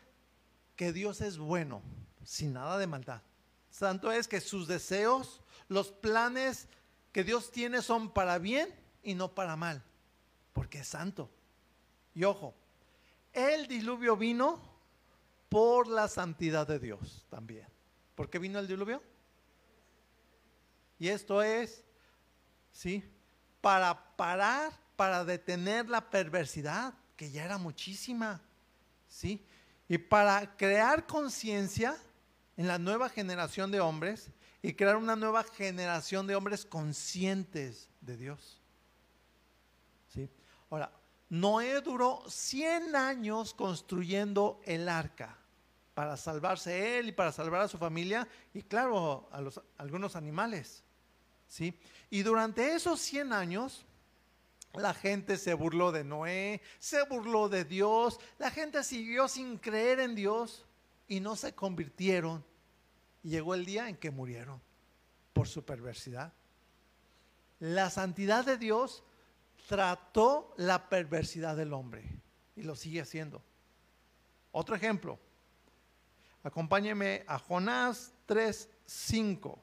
[0.76, 1.82] que Dios es bueno,
[2.24, 3.22] sin nada de maldad.
[3.70, 6.68] Santo es que sus deseos, los planes
[7.12, 8.72] que Dios tiene son para bien
[9.02, 9.82] y no para mal,
[10.52, 11.30] porque es santo.
[12.14, 12.54] Y ojo,
[13.36, 14.60] el diluvio vino
[15.50, 17.68] por la santidad de Dios también.
[18.14, 19.02] ¿Por qué vino el diluvio?
[20.98, 21.84] Y esto es,
[22.72, 23.04] ¿sí?
[23.60, 28.40] Para parar, para detener la perversidad, que ya era muchísima,
[29.06, 29.44] ¿sí?
[29.86, 31.96] Y para crear conciencia
[32.56, 34.30] en la nueva generación de hombres
[34.62, 38.62] y crear una nueva generación de hombres conscientes de Dios.
[40.08, 40.30] ¿Sí?
[40.70, 40.90] Ahora,
[41.28, 45.36] Noé duró 100 años construyendo el arca
[45.94, 50.84] para salvarse él y para salvar a su familia y claro, a, los, algunos animales.
[51.48, 51.74] ¿sí?
[52.10, 53.86] Y durante esos 100 años,
[54.74, 60.00] la gente se burló de Noé, se burló de Dios, la gente siguió sin creer
[60.00, 60.66] en Dios
[61.08, 62.44] y no se convirtieron.
[63.22, 64.60] Llegó el día en que murieron
[65.32, 66.32] por su perversidad.
[67.58, 69.02] La santidad de Dios
[69.66, 72.04] trató la perversidad del hombre
[72.54, 73.42] y lo sigue haciendo.
[74.52, 75.18] Otro ejemplo.
[76.42, 79.62] Acompáñeme a Jonás 3, 5.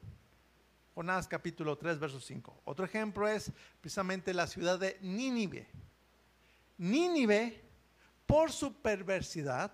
[0.93, 2.61] Jonás capítulo 3, verso 5.
[2.65, 5.67] Otro ejemplo es precisamente la ciudad de Nínive.
[6.77, 7.63] Nínive,
[8.25, 9.71] por su perversidad,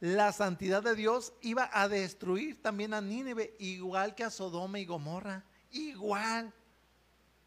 [0.00, 4.86] la santidad de Dios iba a destruir también a Nínive, igual que a Sodoma y
[4.86, 5.44] Gomorra.
[5.70, 6.52] Igual.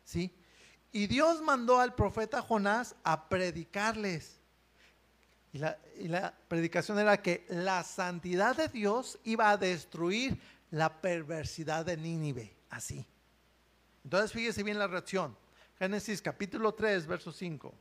[0.03, 0.31] ¿Sí?
[0.91, 4.39] Y Dios mandó al profeta Jonás a predicarles.
[5.51, 5.59] Y
[6.07, 10.39] la, predicación era que la santidad de Dios iba a destruir
[10.71, 12.55] la perversidad de Nínive.
[12.69, 13.05] Así.
[14.03, 15.35] Entonces fíjese bien la reacción.
[15.77, 17.73] Génesis capítulo 3, verso 5.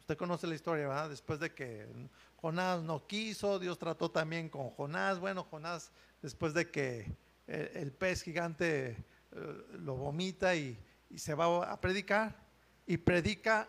[0.00, 1.10] Usted conoce la historia, ¿verdad?
[1.10, 1.86] Después de que
[2.36, 5.18] Jonás no quiso, Dios trató también con Jonás.
[5.18, 7.10] Bueno, Jonás, después de que
[7.46, 8.96] el, pez gigante eh,
[9.78, 10.78] lo vomita y,
[11.12, 12.34] y se va a predicar
[12.86, 13.68] y predica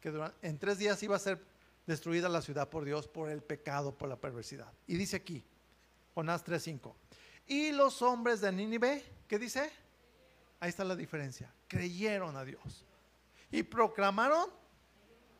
[0.00, 0.12] que
[0.42, 1.44] en tres días iba a ser
[1.86, 4.72] destruida la ciudad por Dios por el pecado, por la perversidad.
[4.86, 5.44] Y dice aquí,
[6.14, 6.94] Jonás 3.5,
[7.46, 9.70] y los hombres de Nínive, ¿qué dice?
[10.60, 12.86] Ahí está la diferencia, creyeron a Dios
[13.50, 14.48] y proclamaron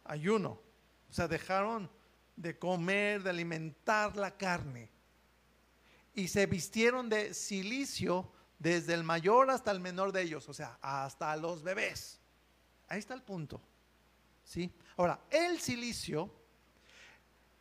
[0.05, 0.61] ayuno,
[1.09, 1.91] o sea, dejaron
[2.37, 4.91] de comer, de alimentar la carne
[6.15, 10.79] y se vistieron de silicio desde el mayor hasta el menor de ellos, o sea,
[10.81, 12.21] hasta los bebés.
[12.89, 13.61] Ahí está el punto.
[14.45, 14.73] ¿Sí?
[14.97, 16.31] Ahora, el silicio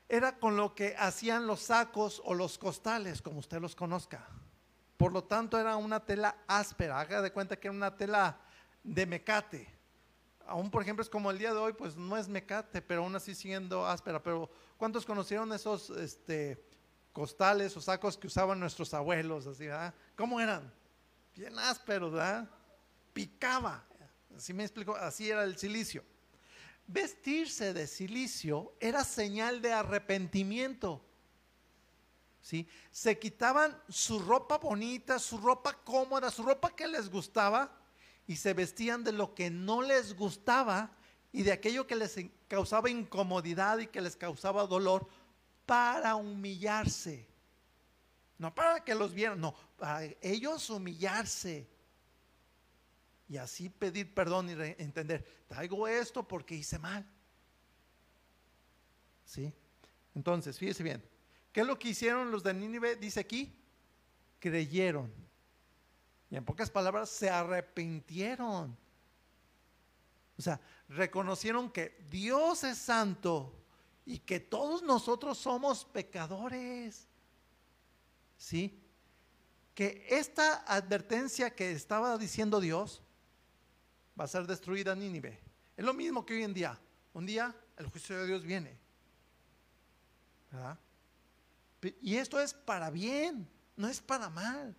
[0.08, 4.28] era con lo que hacían los sacos o los costales, como usted los conozca.
[4.98, 7.00] Por lo tanto, era una tela áspera.
[7.00, 8.40] Haga de cuenta que era una tela
[8.84, 9.68] de mecate.
[10.46, 13.16] Aún, por ejemplo, es como el día de hoy, pues no es mecate, pero aún
[13.16, 14.22] así siendo áspera.
[14.22, 16.64] Pero, ¿cuántos conocieron esos este,
[17.12, 19.48] costales o sacos que usaban nuestros abuelos?
[19.48, 19.66] Así,
[20.16, 20.72] ¿Cómo eran?
[21.36, 22.50] Bien áspero, ¿verdad?
[23.14, 23.84] Picaba.
[24.36, 26.04] Así me explico, así era el silicio.
[26.88, 31.04] Vestirse de silicio era señal de arrepentimiento.
[32.42, 32.68] ¿Sí?
[32.92, 37.72] Se quitaban su ropa bonita, su ropa cómoda, su ropa que les gustaba
[38.28, 40.92] y se vestían de lo que no les gustaba
[41.32, 42.18] y de aquello que les
[42.50, 45.08] causaba incomodidad y que les causaba dolor
[45.66, 47.33] para humillarse.
[48.38, 51.68] No para que los vieran, no, para ellos humillarse.
[53.30, 57.06] Y así pedir perdón y entender, traigo esto porque hice mal.
[59.26, 59.54] ¿Sí?
[60.14, 61.04] Entonces, fíjese bien.
[61.52, 62.96] ¿Qué es lo que hicieron los de Nínive?
[62.96, 63.56] Dice aquí,
[64.40, 65.12] creyeron.
[66.30, 68.76] Y en pocas palabras, se arrepintieron.
[70.38, 70.60] O sea,
[70.90, 73.54] reconocieron que Dios es santo
[74.06, 77.08] y que todos nosotros somos pecadores.
[78.44, 78.78] ¿Sí?
[79.74, 83.02] Que esta advertencia que estaba diciendo Dios
[84.20, 85.40] va a ser destruida Nínive.
[85.78, 86.80] Es lo mismo que hoy en día.
[87.14, 88.78] Un día el juicio de Dios viene.
[90.52, 90.78] ¿verdad?
[92.02, 94.76] Y esto es para bien, no es para mal.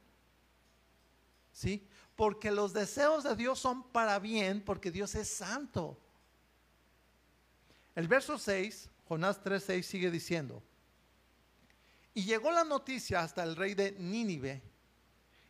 [1.53, 1.89] ¿Sí?
[2.15, 5.99] Porque los deseos de Dios son para bien, porque Dios es santo.
[7.95, 10.63] El verso 6, Jonás 3:6 sigue diciendo:
[12.15, 14.63] y llegó la noticia hasta el rey de Nínive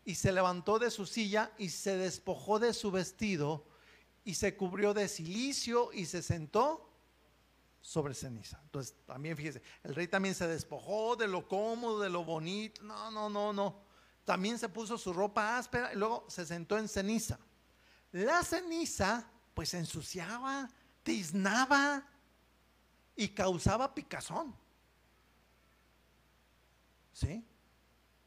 [0.05, 3.67] y se levantó de su silla y se despojó de su vestido
[4.25, 6.91] y se cubrió de silicio y se sentó
[7.83, 8.59] sobre ceniza.
[8.63, 12.83] Entonces, también fíjese, el rey también se despojó de lo cómodo, de lo bonito.
[12.83, 13.83] No, no, no, no.
[14.25, 17.39] También se puso su ropa áspera y luego se sentó en ceniza.
[18.13, 20.71] La ceniza, pues ensuciaba,
[21.03, 22.09] tiznaba
[23.15, 24.57] y causaba picazón.
[27.15, 27.43] ¿Sí?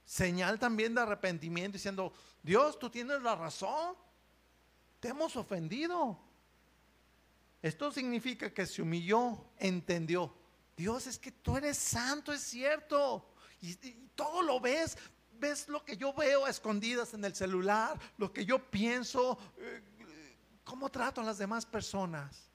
[0.06, 3.96] Señal también de arrepentimiento diciendo, Dios, tú tienes la razón,
[5.02, 6.18] te hemos ofendido.
[7.62, 10.34] Esto significa que se humilló, entendió.
[10.78, 13.30] Dios, es que tú eres santo, es cierto.
[13.62, 13.76] Y,
[14.16, 14.98] todo lo ves,
[15.34, 19.84] ves lo que yo veo a escondidas en el celular, lo que yo pienso, eh,
[20.64, 22.50] cómo trato a las demás personas.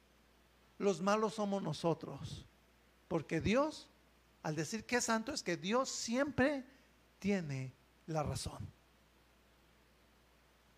[0.78, 2.47] Los malos somos nosotros,
[3.09, 3.89] porque Dios
[4.43, 6.64] al decir que es santo es que Dios siempre
[7.18, 7.74] tiene
[8.07, 8.68] la razón.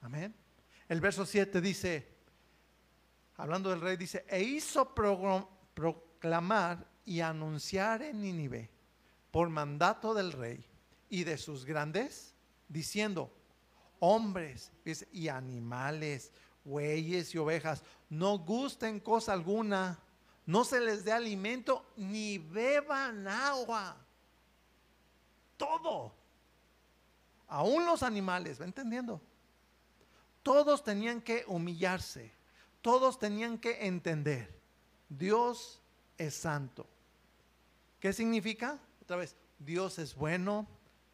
[0.03, 0.35] Amén.
[0.89, 2.15] El verso 7 dice,
[3.37, 8.71] hablando del rey, dice, e hizo proclamar y anunciar en Nínive
[9.31, 10.65] por mandato del rey
[11.09, 12.35] y de sus grandes,
[12.69, 13.35] diciendo,
[13.99, 14.73] hombres
[15.13, 16.33] y animales,
[16.65, 20.04] bueyes y ovejas, no gusten cosa alguna,
[20.47, 23.97] no se les dé alimento ni beban agua.
[25.57, 26.13] Todo.
[27.49, 29.21] Aún los animales, ¿va entendiendo?
[30.43, 32.33] Todos tenían que humillarse,
[32.83, 34.61] todos tenían que entender,
[35.09, 35.81] Dios
[36.19, 36.87] es santo.
[38.01, 38.79] ¿Qué significa?
[39.01, 40.67] Otra vez, Dios es bueno,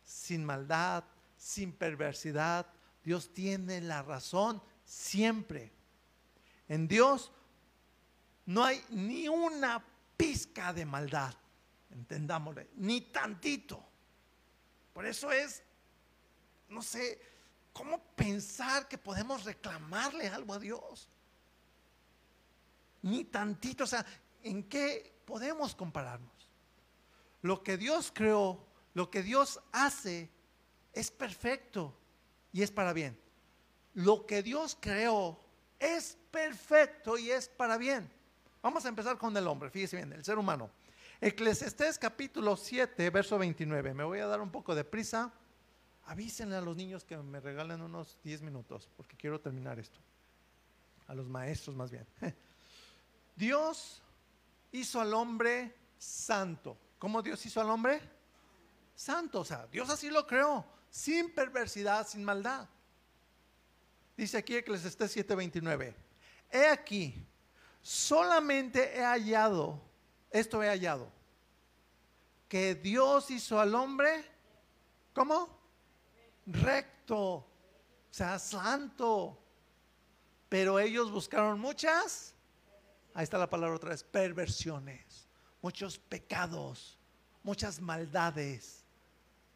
[0.04, 1.04] sin maldad,
[1.36, 2.66] sin perversidad.
[3.04, 5.72] Dios tiene la razón siempre.
[6.68, 7.30] En Dios
[8.50, 9.80] no hay ni una
[10.16, 11.32] pizca de maldad,
[11.88, 13.80] entendámosle, ni tantito.
[14.92, 15.62] Por eso es,
[16.68, 17.22] no sé,
[17.72, 21.08] ¿cómo pensar que podemos reclamarle algo a Dios?
[23.02, 24.04] Ni tantito, o sea,
[24.42, 26.50] ¿en qué podemos compararnos?
[27.42, 30.28] Lo que Dios creó, lo que Dios hace,
[30.92, 31.96] es perfecto
[32.52, 33.16] y es para bien.
[33.94, 35.38] Lo que Dios creó
[35.78, 38.18] es perfecto y es para bien.
[38.62, 40.70] Vamos a empezar con el hombre, fíjese bien, el ser humano.
[41.18, 43.94] Eclesiastés capítulo 7, verso 29.
[43.94, 45.32] Me voy a dar un poco de prisa.
[46.04, 49.98] Avísenle a los niños que me regalen unos 10 minutos, porque quiero terminar esto.
[51.06, 52.06] A los maestros más bien.
[53.36, 54.02] Dios
[54.72, 56.76] hizo al hombre santo.
[56.98, 58.00] ¿Cómo Dios hizo al hombre?
[58.94, 62.68] Santo, o sea, Dios así lo creó, sin perversidad, sin maldad.
[64.16, 65.94] Dice aquí Eclesiastés 7:29.
[66.50, 67.26] He aquí,
[67.82, 69.80] solamente he hallado,
[70.30, 71.10] esto he hallado,
[72.48, 74.24] que Dios hizo al hombre,
[75.14, 75.48] ¿cómo?
[76.46, 77.46] Recto, o
[78.10, 79.38] sea, santo.
[80.48, 82.34] Pero ellos buscaron muchas,
[83.14, 85.28] ahí está la palabra otra vez, perversiones,
[85.62, 86.98] muchos pecados,
[87.42, 88.84] muchas maldades.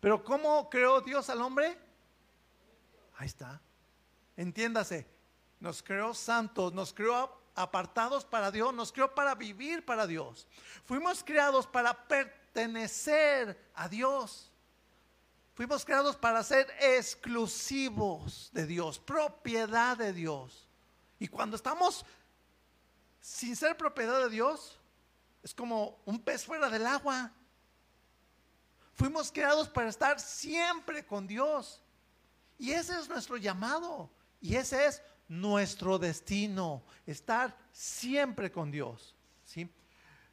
[0.00, 1.76] Pero ¿cómo creó Dios al hombre?
[3.16, 3.60] Ahí está.
[4.36, 5.06] Entiéndase,
[5.60, 10.46] nos creó santos, nos creó apartados para Dios, nos creó para vivir para Dios.
[10.84, 14.50] Fuimos creados para pertenecer a Dios.
[15.54, 20.68] Fuimos creados para ser exclusivos de Dios, propiedad de Dios.
[21.18, 22.04] Y cuando estamos
[23.20, 24.78] sin ser propiedad de Dios,
[25.42, 27.30] es como un pez fuera del agua.
[28.94, 31.80] Fuimos creados para estar siempre con Dios.
[32.58, 34.10] Y ese es nuestro llamado.
[34.40, 39.14] Y ese es nuestro destino, estar siempre con Dios.
[39.44, 39.68] ¿sí?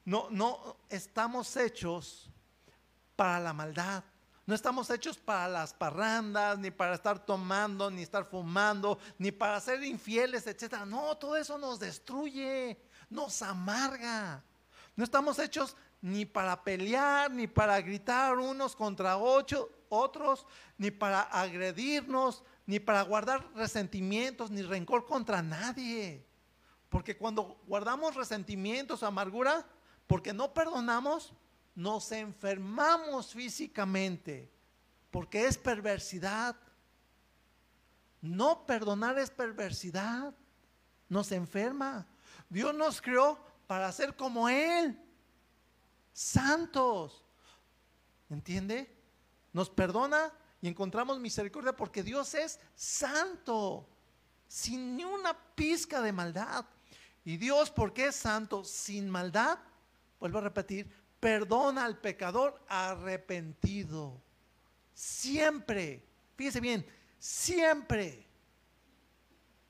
[0.06, 2.30] No, no estamos hechos
[3.16, 4.04] para la maldad.
[4.46, 9.60] No estamos hechos para las parrandas, ni para estar tomando, ni estar fumando, ni para
[9.62, 10.80] ser infieles, etc.
[10.86, 12.78] No, todo eso nos destruye,
[13.10, 14.44] nos amarga.
[14.96, 20.46] No estamos hechos ni para pelear, ni para gritar unos contra ocho, otros,
[20.78, 26.26] ni para agredirnos, ni para guardar resentimientos, ni rencor contra nadie.
[26.88, 29.68] Porque cuando guardamos resentimientos, amargura,
[30.08, 31.34] porque no perdonamos,
[31.76, 34.50] nos enfermamos físicamente,
[35.12, 36.56] porque es perversidad.
[38.22, 40.34] No perdonar es perversidad,
[41.10, 42.08] nos enferma.
[42.48, 44.98] Dios nos creó para ser como Él,
[46.14, 47.22] santos.
[48.30, 48.90] ¿Entiende?
[49.52, 50.32] Nos perdona
[50.62, 53.90] y encontramos misericordia porque Dios es santo,
[54.48, 56.66] sin ni una pizca de maldad.
[57.24, 59.58] Y Dios, porque es santo, sin maldad,
[60.20, 64.22] vuelvo a repetir, perdona al pecador arrepentido.
[64.94, 66.04] Siempre,
[66.36, 66.86] fíjese bien,
[67.18, 68.28] siempre.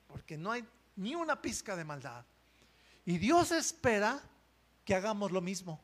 [0.06, 0.66] Porque no hay
[0.96, 2.24] ni una pizca de maldad.
[3.04, 4.22] Y Dios espera
[4.84, 5.80] que hagamos lo mismo.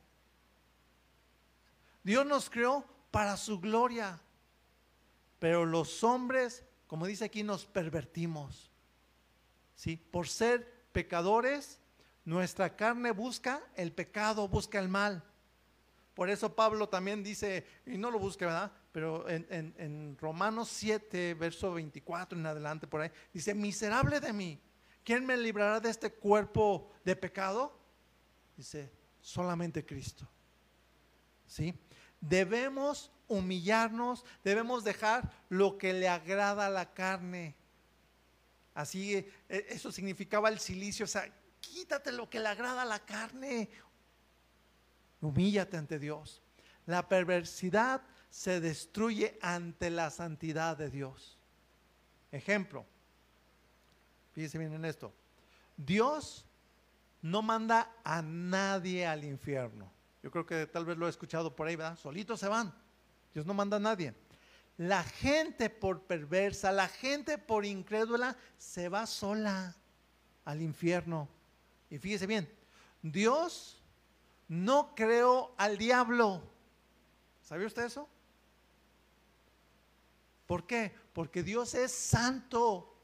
[2.03, 4.19] Dios nos creó para su gloria.
[5.39, 8.69] Pero los hombres, como dice aquí, nos pervertimos.
[9.75, 9.95] ¿Sí?
[9.95, 11.79] Por ser pecadores,
[12.25, 15.23] nuestra carne busca el pecado, busca el mal.
[16.13, 18.73] Por eso Pablo también dice, y no lo busque, ¿verdad?
[18.91, 24.59] Pero en, en, Romanos 7, verso 24 en adelante, por ahí, dice, miserable de mí,
[25.05, 27.79] ¿quién me librará de este cuerpo de pecado?
[28.57, 30.27] Dice, solamente Cristo.
[31.47, 31.73] ¿Sí?
[32.21, 37.55] Debemos humillarnos, debemos dejar lo que le agrada a la carne.
[38.73, 42.99] Así, e, eso significaba el silicio, o sea, quítate lo que le agrada a la
[42.99, 43.69] carne.
[45.21, 46.41] Humíllate ante Dios.
[46.85, 51.37] La perversidad se destruye ante la santidad de Dios.
[52.31, 52.85] Ejemplo,
[54.33, 55.13] fíjese bien en esto.
[55.77, 56.45] Dios
[57.21, 59.91] no manda a nadie al infierno.
[60.21, 61.97] Yo creo que tal vez lo he escuchado por ahí, ¿verdad?
[61.97, 62.73] Solitos se van.
[63.33, 64.13] Dios no manda a nadie.
[64.77, 69.75] La gente por perversa, la gente por incrédula, se va sola
[70.45, 71.27] al infierno.
[71.89, 72.49] Y fíjese bien,
[73.01, 73.81] Dios
[74.47, 76.41] no creó al diablo.
[77.41, 78.07] ¿Sabía usted eso?
[80.47, 80.95] ¿Por qué?
[81.13, 82.95] Porque Dios es santo.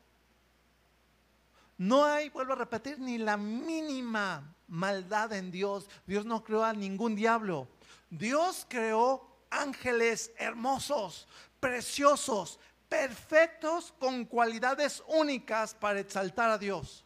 [1.78, 5.90] No hay, vuelvo a repetir, ni la mínima maldad en Dios.
[6.06, 7.68] Dios no creó a ningún diablo.
[8.10, 11.28] Dios creó ángeles hermosos,
[11.60, 12.60] preciosos,
[12.90, 17.04] perfectos, con cualidades únicas para exaltar a Dios.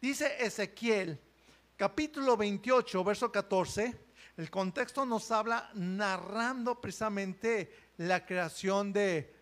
[0.00, 1.20] Dice Ezequiel,
[1.76, 4.00] capítulo 28, verso 14,
[4.36, 9.34] el contexto nos habla narrando precisamente la creación de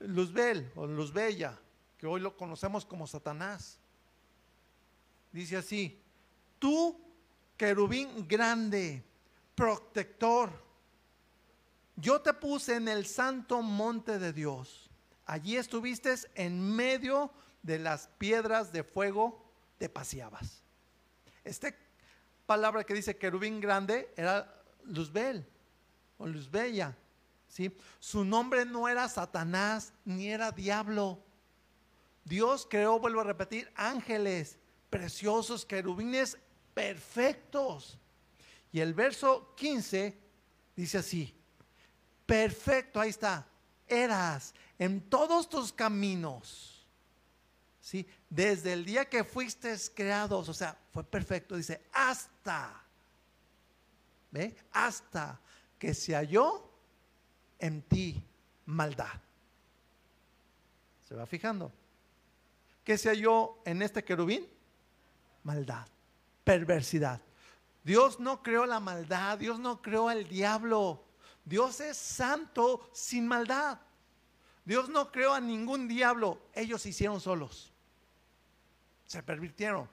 [0.00, 1.56] Luzbel o Luzbella
[2.00, 3.78] que hoy lo conocemos como Satanás.
[5.30, 6.02] Dice así,
[6.60, 6.96] tú,
[7.56, 9.02] querubín grande,
[9.56, 10.52] protector,
[11.96, 14.88] yo te puse en el santo monte de Dios.
[15.26, 17.32] Allí estuviste en medio
[17.62, 19.44] de las piedras de fuego,
[19.78, 20.62] te paseabas.
[21.44, 21.74] Esta
[22.46, 25.46] palabra que dice querubín grande era Luzbel
[26.18, 26.96] o Luzbella.
[27.48, 27.76] ¿sí?
[27.98, 31.22] Su nombre no era Satanás ni era diablo.
[32.24, 34.58] Dios creó, vuelvo a repetir, ángeles
[34.90, 36.38] preciosos, querubines
[36.80, 37.98] perfectos.
[38.72, 40.16] Y el verso 15
[40.74, 41.34] dice así,
[42.24, 43.46] perfecto, ahí está,
[43.86, 46.86] eras en todos tus caminos.
[47.82, 48.06] ¿Sí?
[48.30, 52.82] Desde el día que fuiste creados, o sea, fue perfecto, dice, hasta,
[54.30, 54.56] ¿ve?
[54.72, 55.38] Hasta
[55.78, 56.70] que se halló
[57.58, 58.22] en ti
[58.66, 59.20] maldad.
[61.06, 61.72] ¿Se va fijando?
[62.84, 64.46] ¿Qué se halló en este querubín?
[65.42, 65.86] Maldad,
[66.58, 67.20] perversidad.
[67.84, 71.04] Dios no creó la maldad, Dios no creó el diablo.
[71.44, 73.78] Dios es santo sin maldad.
[74.64, 77.72] Dios no creó a ningún diablo, ellos se hicieron solos.
[79.06, 79.88] Se pervirtieron.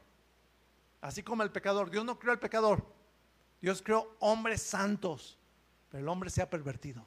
[1.01, 2.85] Así como el pecador, Dios no creó al pecador.
[3.61, 5.37] Dios creó hombres santos,
[5.89, 7.05] pero el hombre se ha pervertido.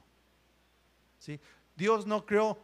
[1.19, 1.41] ¿Sí?
[1.77, 2.59] Dios no creó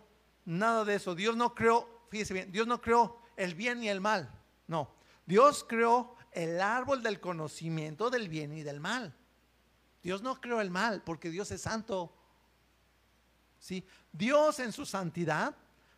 [0.44, 1.14] nada de eso.
[1.14, 4.30] Dios no creó fíjese bien, Dios no creó el bien y el mal.
[4.66, 4.90] No,
[5.26, 9.14] Dios creó el árbol del conocimiento del bien y del mal.
[10.02, 12.12] Dios no creó el mal porque Dios es santo.
[13.58, 13.84] ¿Sí?
[14.12, 15.56] Dios en su santidad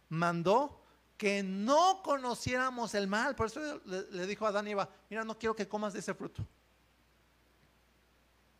[0.09, 0.83] mandó
[1.17, 3.35] que no conociéramos el mal.
[3.35, 6.15] Por eso le, dijo a Adán y Eva, mira, no quiero que comas de ese
[6.15, 6.47] fruto.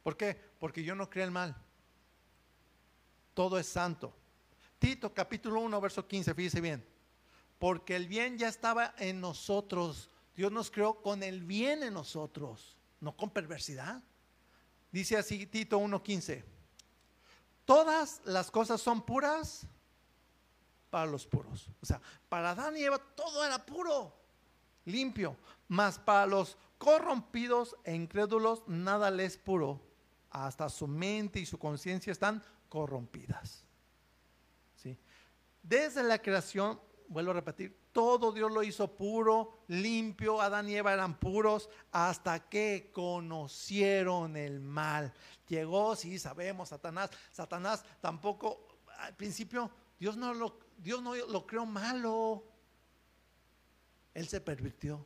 [0.03, 0.39] ¿Por qué?
[0.59, 1.57] Porque yo no creo el mal.
[3.35, 4.13] Todo es santo.
[4.79, 6.99] Tito capítulo 1, verso 15, fíjese bien
[7.59, 10.11] porque el bien ya estaba en nosotros.
[10.39, 14.01] Dios nos creó con el bien en nosotros, no con perversidad.
[14.93, 16.45] Dice así Tito 1.15,
[17.65, 19.67] todas las cosas son puras
[20.91, 21.69] para los puros.
[21.83, 24.15] O sea, para Adán y Eva todo era puro,
[24.85, 25.37] limpio,
[25.67, 29.83] mas para los corrompidos e incrédulos nada les puro.
[30.31, 33.65] Hasta su mente y su conciencia están corrompidas.
[34.77, 34.97] ¿Sí?
[35.65, 40.93] Desde la creación vuelvo a repetir, todo Dios lo hizo puro, limpio, Adán y Eva
[40.93, 45.13] eran puros, hasta que conocieron el mal.
[45.49, 51.67] Llegó, sí, sabemos, Satanás, Satanás tampoco, al principio, Dios no lo, Dios no lo creó
[51.67, 52.45] malo,
[54.15, 55.05] Él se pervirtió.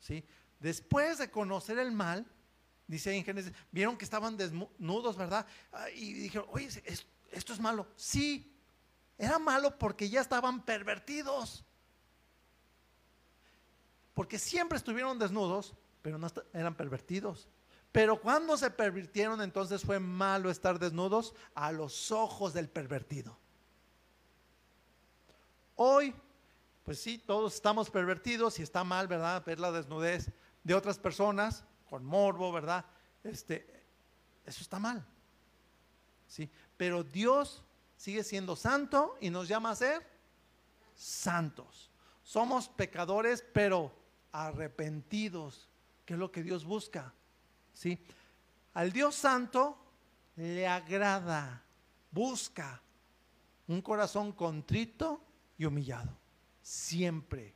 [0.00, 0.24] ¿Sí?
[0.58, 2.26] Después de conocer el mal,
[2.86, 5.46] dice en Génesis, vieron que estaban desnudos, ¿verdad?
[5.72, 6.68] Ah, y dijeron, oye,
[7.30, 7.88] esto es malo.
[7.96, 8.51] Sí,
[9.22, 11.64] era malo porque ya estaban pervertidos.
[14.14, 17.48] Porque siempre estuvieron desnudos, pero no eran pervertidos.
[17.92, 23.38] Pero cuando se pervirtieron, entonces fue malo estar desnudos a los ojos del pervertido.
[25.76, 26.12] Hoy,
[26.82, 29.44] pues sí, todos estamos pervertidos y está mal, ¿verdad?
[29.46, 30.32] Ver la desnudez
[30.64, 32.84] de otras personas con morbo, ¿verdad?
[33.22, 33.84] Este,
[34.44, 35.06] eso está mal.
[36.26, 37.62] Sí, pero Dios
[38.02, 40.04] sigue siendo santo y nos llama a ser
[40.96, 41.88] santos.
[42.24, 43.94] Somos pecadores, pero
[44.32, 45.68] arrepentidos,
[46.04, 47.14] que es lo que Dios busca.
[47.72, 48.04] ¿Sí?
[48.74, 49.78] Al Dios santo
[50.34, 51.62] le agrada,
[52.10, 52.82] busca
[53.68, 55.22] un corazón contrito
[55.56, 56.10] y humillado,
[56.60, 57.54] siempre.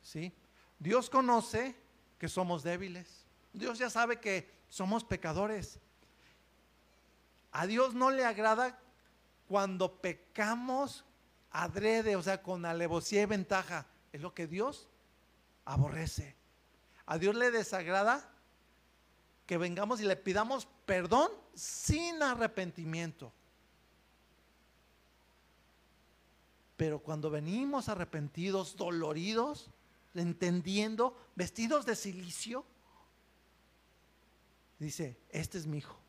[0.00, 0.32] ¿Sí?
[0.78, 1.76] Dios conoce
[2.18, 3.26] que somos débiles.
[3.52, 5.80] Dios ya sabe que somos pecadores.
[7.52, 8.80] A Dios no le agrada
[9.48, 11.04] cuando pecamos
[11.50, 14.88] adrede, o sea, con alevosía y ventaja, es lo que Dios
[15.64, 16.36] aborrece.
[17.06, 18.30] A Dios le desagrada
[19.46, 23.32] que vengamos y le pidamos perdón sin arrepentimiento.
[26.76, 29.70] Pero cuando venimos arrepentidos, doloridos,
[30.14, 32.64] entendiendo, vestidos de silicio,
[34.78, 36.03] dice, este es mi hijo.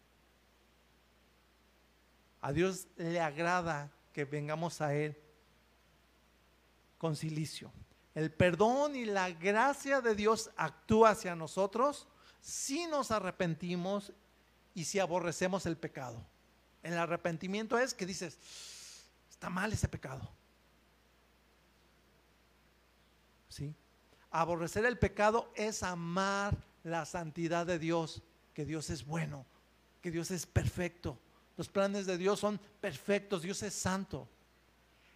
[2.46, 5.18] A Dios le agrada que vengamos a Él
[7.00, 7.72] con silicio.
[8.14, 12.08] El perdón y la gracia de Dios actúa hacia nosotros
[12.42, 14.14] si nos arrepentimos
[14.76, 16.24] y si aborrecemos el pecado.
[16.84, 18.38] El arrepentimiento es que dices,
[19.28, 20.30] está mal ese pecado.
[23.50, 23.74] ¿Sí?
[24.30, 28.22] Aborrecer el pecado es amar la santidad de Dios,
[28.54, 29.48] que Dios es bueno,
[30.04, 31.20] que Dios es perfecto.
[31.58, 34.28] Los planes de Dios son perfectos, Dios es santo.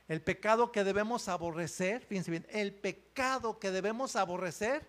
[0.07, 4.87] El pecado que debemos aborrecer, fíjense bien, el pecado que debemos aborrecer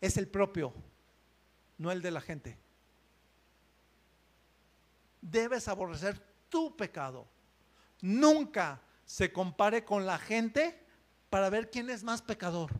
[0.00, 0.74] es el propio,
[1.78, 2.58] no el de la gente.
[5.22, 7.26] Debes aborrecer tu pecado.
[8.00, 10.78] Nunca se compare con la gente
[11.30, 12.72] para ver quién es más pecador.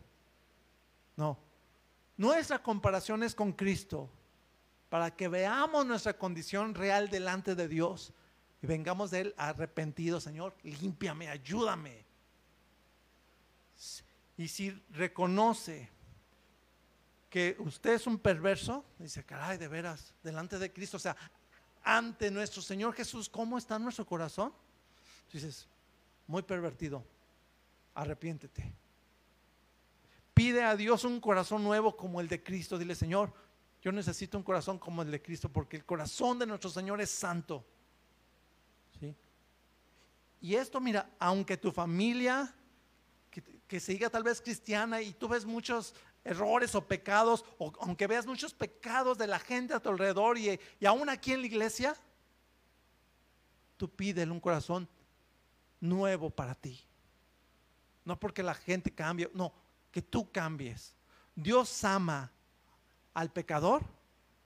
[1.15, 1.37] No.
[2.17, 4.09] Nuestra comparación es con Cristo,
[4.91, 8.11] para que veamos nuestra condición real delante de Dios
[8.61, 12.03] y vengamos de Él arrepentidos, Señor, límpiame, ayúdame.
[14.35, 15.89] Y si reconoce
[17.29, 21.15] que usted es un perverso, dice, caray, de veras, delante de Cristo, o sea,
[21.83, 24.51] ante nuestro Señor Jesús, ¿cómo está nuestro corazón?
[25.31, 25.69] Dices,
[26.27, 27.01] muy pervertido,
[27.95, 28.73] arrepiéntete.
[30.33, 32.77] Pide a Dios un corazón nuevo como el de Cristo.
[32.77, 33.33] Dile, Señor,
[33.81, 37.09] yo necesito un corazón como el de Cristo porque el corazón de nuestro Señor es
[37.09, 37.65] santo.
[38.99, 39.15] ¿Sí?
[40.39, 42.53] Y esto, mira, aunque tu familia,
[43.67, 48.27] que, siga tal vez cristiana y tú ves muchos errores o pecados, o aunque veas
[48.27, 51.95] muchos pecados de la gente a tu alrededor y, y aún aquí en la iglesia,
[53.77, 54.87] tú pídele un corazón
[55.79, 56.79] nuevo para ti.
[58.05, 59.53] No porque la gente cambie, no,
[59.91, 60.93] que tú cambies.
[61.35, 62.31] Dios ama
[63.13, 63.83] al pecador,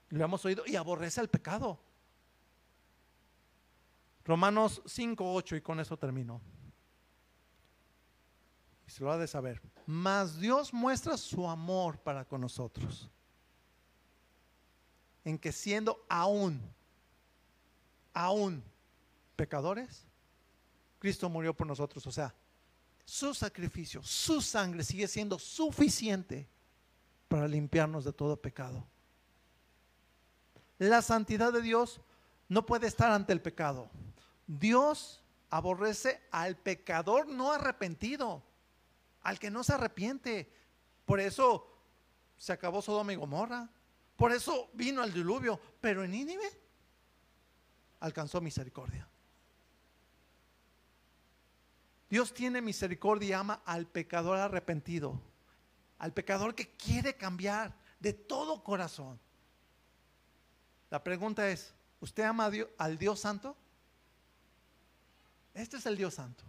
[0.09, 1.79] lo hemos oído, y aborrece al pecado.
[4.23, 6.41] Romanos 5, 8, y con eso termino.
[8.87, 9.61] Y se lo ha de saber.
[9.85, 13.09] Mas Dios muestra su amor para con nosotros.
[15.23, 16.61] En que siendo aún,
[18.13, 18.63] aún
[19.35, 20.05] pecadores,
[20.99, 22.05] Cristo murió por nosotros.
[22.07, 22.33] O sea,
[23.03, 26.47] su sacrificio, su sangre sigue siendo suficiente
[27.27, 28.85] para limpiarnos de todo pecado.
[30.77, 32.01] La santidad de Dios
[32.49, 33.89] no puede estar ante el pecado.
[34.47, 38.43] Dios aborrece al pecador no arrepentido,
[39.21, 40.51] al que no se arrepiente.
[41.05, 41.67] Por eso
[42.37, 43.69] se acabó Sodoma y Gomorra.
[44.15, 45.59] Por eso vino el diluvio.
[45.81, 46.51] Pero en Nínive
[47.99, 49.07] alcanzó misericordia.
[52.09, 55.19] Dios tiene misericordia y ama al pecador arrepentido,
[56.05, 59.19] al pecador que quiere cambiar de todo corazón.
[60.91, 63.57] La pregunta es, ¿usted ama al Dios Santo?
[65.55, 66.43] Este es el Dios Santo.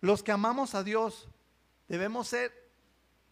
[0.00, 1.28] Los que amamos a Dios
[1.88, 2.70] debemos ser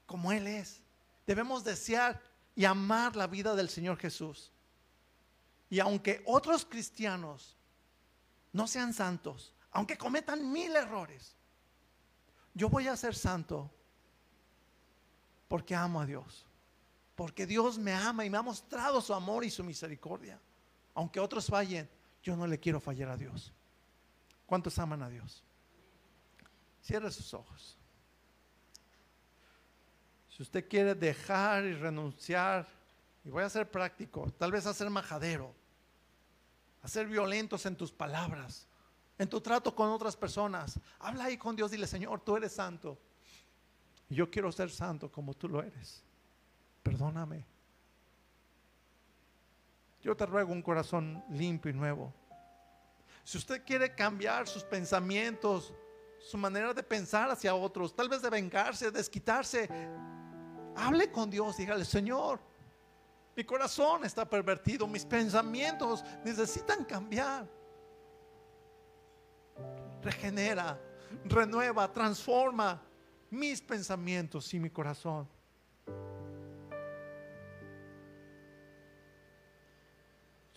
[0.04, 0.82] como Él es.
[1.26, 2.20] Debemos desear
[2.54, 4.52] y amar la vida del Señor Jesús.
[5.70, 7.56] Y aunque otros cristianos
[8.52, 11.34] no sean santos, aunque cometan mil errores,
[12.52, 13.70] yo voy a ser santo
[15.48, 16.46] porque amo a Dios.
[17.16, 20.38] Porque Dios me ama y me ha mostrado su amor y su misericordia.
[20.94, 21.88] Aunque otros fallen,
[22.22, 23.52] yo no le quiero fallar a Dios.
[24.46, 25.42] ¿Cuántos aman a Dios?
[26.82, 27.76] Cierre sus ojos.
[30.28, 32.68] Si usted quiere dejar y renunciar,
[33.24, 35.52] y voy a ser práctico, tal vez a ser majadero,
[36.82, 38.66] a ser violentos en tus palabras,
[39.18, 40.78] en tu trato con otras personas.
[41.00, 42.98] Habla ahí con Dios, dile, Señor, tú eres santo.
[44.08, 46.02] Yo quiero ser santo como tú lo eres.
[46.82, 47.44] Perdóname.
[50.02, 52.12] Yo te ruego un corazón limpio y nuevo.
[53.24, 55.74] Si usted quiere cambiar sus pensamientos,
[56.18, 59.68] su manera de pensar hacia otros, tal vez de vengarse, desquitarse,
[60.76, 62.40] hable con Dios, dígale, Señor,
[63.36, 67.46] mi corazón está pervertido, mis pensamientos necesitan cambiar
[70.02, 70.80] regenera,
[71.24, 72.80] renueva, transforma
[73.30, 75.28] mis pensamientos y mi corazón.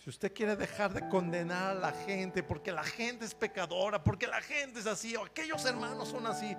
[0.02, 4.26] Si usted quiere dejar de condenar a la gente porque la gente es pecadora, porque
[4.26, 6.56] la gente es así, o aquellos hermanos son así,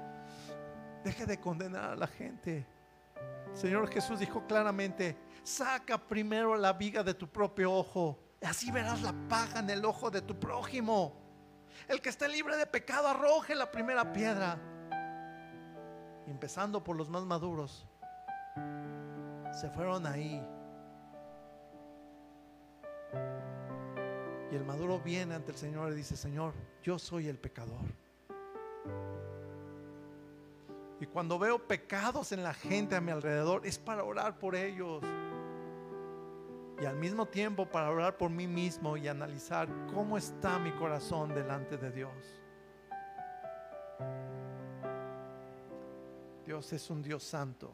[1.04, 2.66] Deje de condenar a la gente.
[3.54, 9.14] Señor Jesús dijo claramente, saca primero la viga de tu propio ojo, así verás la
[9.28, 11.22] paja en el ojo de tu prójimo.
[11.90, 14.58] El que esté libre de pecado arroje la primera piedra.
[16.28, 17.86] Empezando por los más maduros,
[19.52, 20.46] se fueron ahí.
[24.52, 27.86] Y el maduro viene ante el Señor y dice, Señor, yo soy el pecador.
[31.00, 35.04] Y cuando veo pecados en la gente a mi alrededor, es para orar por ellos.
[36.82, 41.34] Y al mismo tiempo para orar por mí mismo y analizar cómo está mi corazón
[41.34, 42.43] delante de Dios.
[46.46, 47.74] Dios es un Dios santo.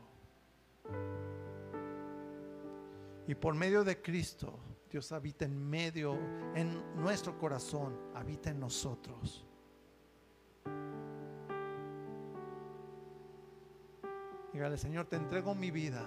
[3.28, 4.60] Y por medio de Cristo,
[4.90, 6.18] Dios habita en medio,
[6.56, 9.46] en nuestro corazón, habita en nosotros.
[14.52, 16.04] Dígale, Señor, te entrego mi vida,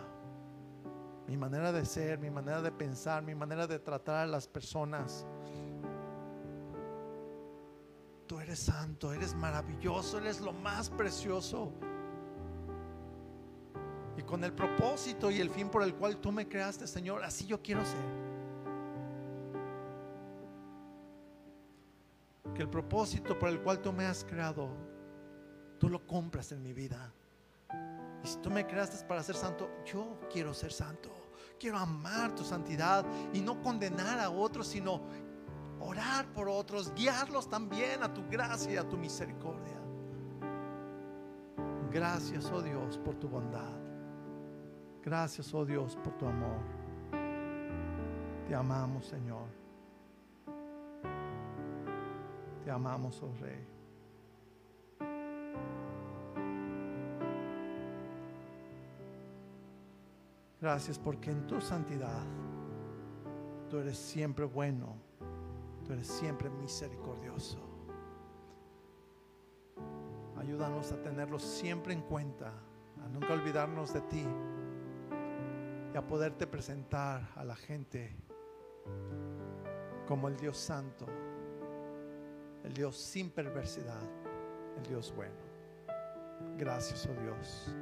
[1.28, 5.24] mi manera de ser, mi manera de pensar, mi manera de tratar a las personas.
[8.26, 11.72] Tú eres santo, eres maravilloso, eres lo más precioso.
[14.26, 17.60] Con el propósito y el fin por el cual tú me creaste, Señor, así yo
[17.62, 18.22] quiero ser.
[22.54, 24.68] Que el propósito por el cual tú me has creado,
[25.78, 27.12] tú lo compras en mi vida.
[28.22, 31.10] Y si tú me creaste para ser santo, yo quiero ser santo.
[31.58, 35.00] Quiero amar tu santidad y no condenar a otros, sino
[35.80, 39.80] orar por otros, guiarlos también a tu gracia y a tu misericordia.
[41.92, 43.91] Gracias, oh Dios, por tu bondad.
[45.05, 46.59] Gracias, oh Dios, por tu amor.
[48.46, 49.48] Te amamos, Señor.
[52.64, 53.66] Te amamos, oh Rey.
[60.61, 62.22] Gracias porque en tu santidad
[63.68, 64.94] tú eres siempre bueno,
[65.84, 67.59] tú eres siempre misericordioso.
[70.38, 72.53] Ayúdanos a tenerlo siempre en cuenta,
[73.05, 74.24] a nunca olvidarnos de ti
[75.93, 78.16] y a poderte presentar a la gente
[80.07, 81.07] como el Dios santo,
[82.64, 84.03] el Dios sin perversidad,
[84.78, 85.34] el Dios bueno.
[86.57, 87.74] Gracias, oh Dios,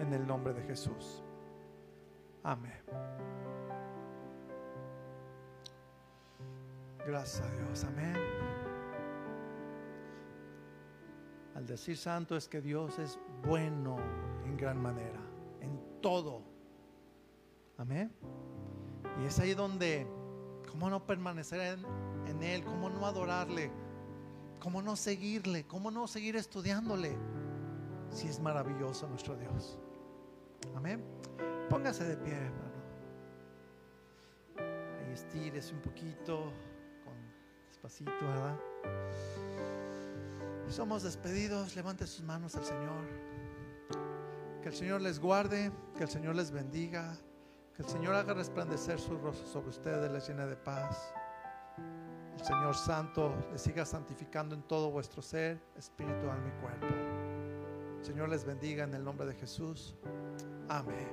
[0.00, 1.22] en el nombre de Jesús.
[2.42, 2.82] Amén.
[7.06, 7.84] Gracias a Dios.
[7.84, 8.16] Amén.
[11.54, 13.96] Al decir santo es que Dios es bueno
[14.44, 15.20] en gran manera,
[15.60, 16.55] en todo.
[17.78, 18.10] Amén.
[19.22, 20.06] Y es ahí donde,
[20.70, 21.86] ¿cómo no permanecer en,
[22.26, 22.64] en Él?
[22.64, 23.70] ¿Cómo no adorarle?
[24.60, 25.66] ¿Cómo no seguirle?
[25.66, 27.16] ¿Cómo no seguir estudiándole?
[28.10, 29.78] Si es maravilloso nuestro Dios.
[30.74, 31.04] Amén.
[31.68, 32.76] Póngase de pie, hermano.
[34.58, 36.52] Ahí estírese un poquito,
[37.04, 37.14] con
[37.68, 38.58] despacito, ¿verdad?
[40.68, 41.76] Somos despedidos.
[41.76, 43.04] Levante sus manos al Señor.
[44.62, 47.16] Que el Señor les guarde, que el Señor les bendiga,
[47.76, 51.12] que el Señor haga resplandecer su rostro sobre ustedes, les llene de paz.
[52.38, 56.86] El Señor Santo les siga santificando en todo vuestro ser, espíritu, alma y cuerpo.
[57.98, 59.94] El Señor les bendiga en el nombre de Jesús.
[60.68, 61.12] Amén.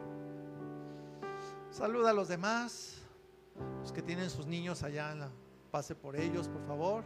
[1.70, 3.02] Saluda a los demás,
[3.82, 5.14] los que tienen sus niños allá,
[5.70, 7.04] pase por ellos, por favor.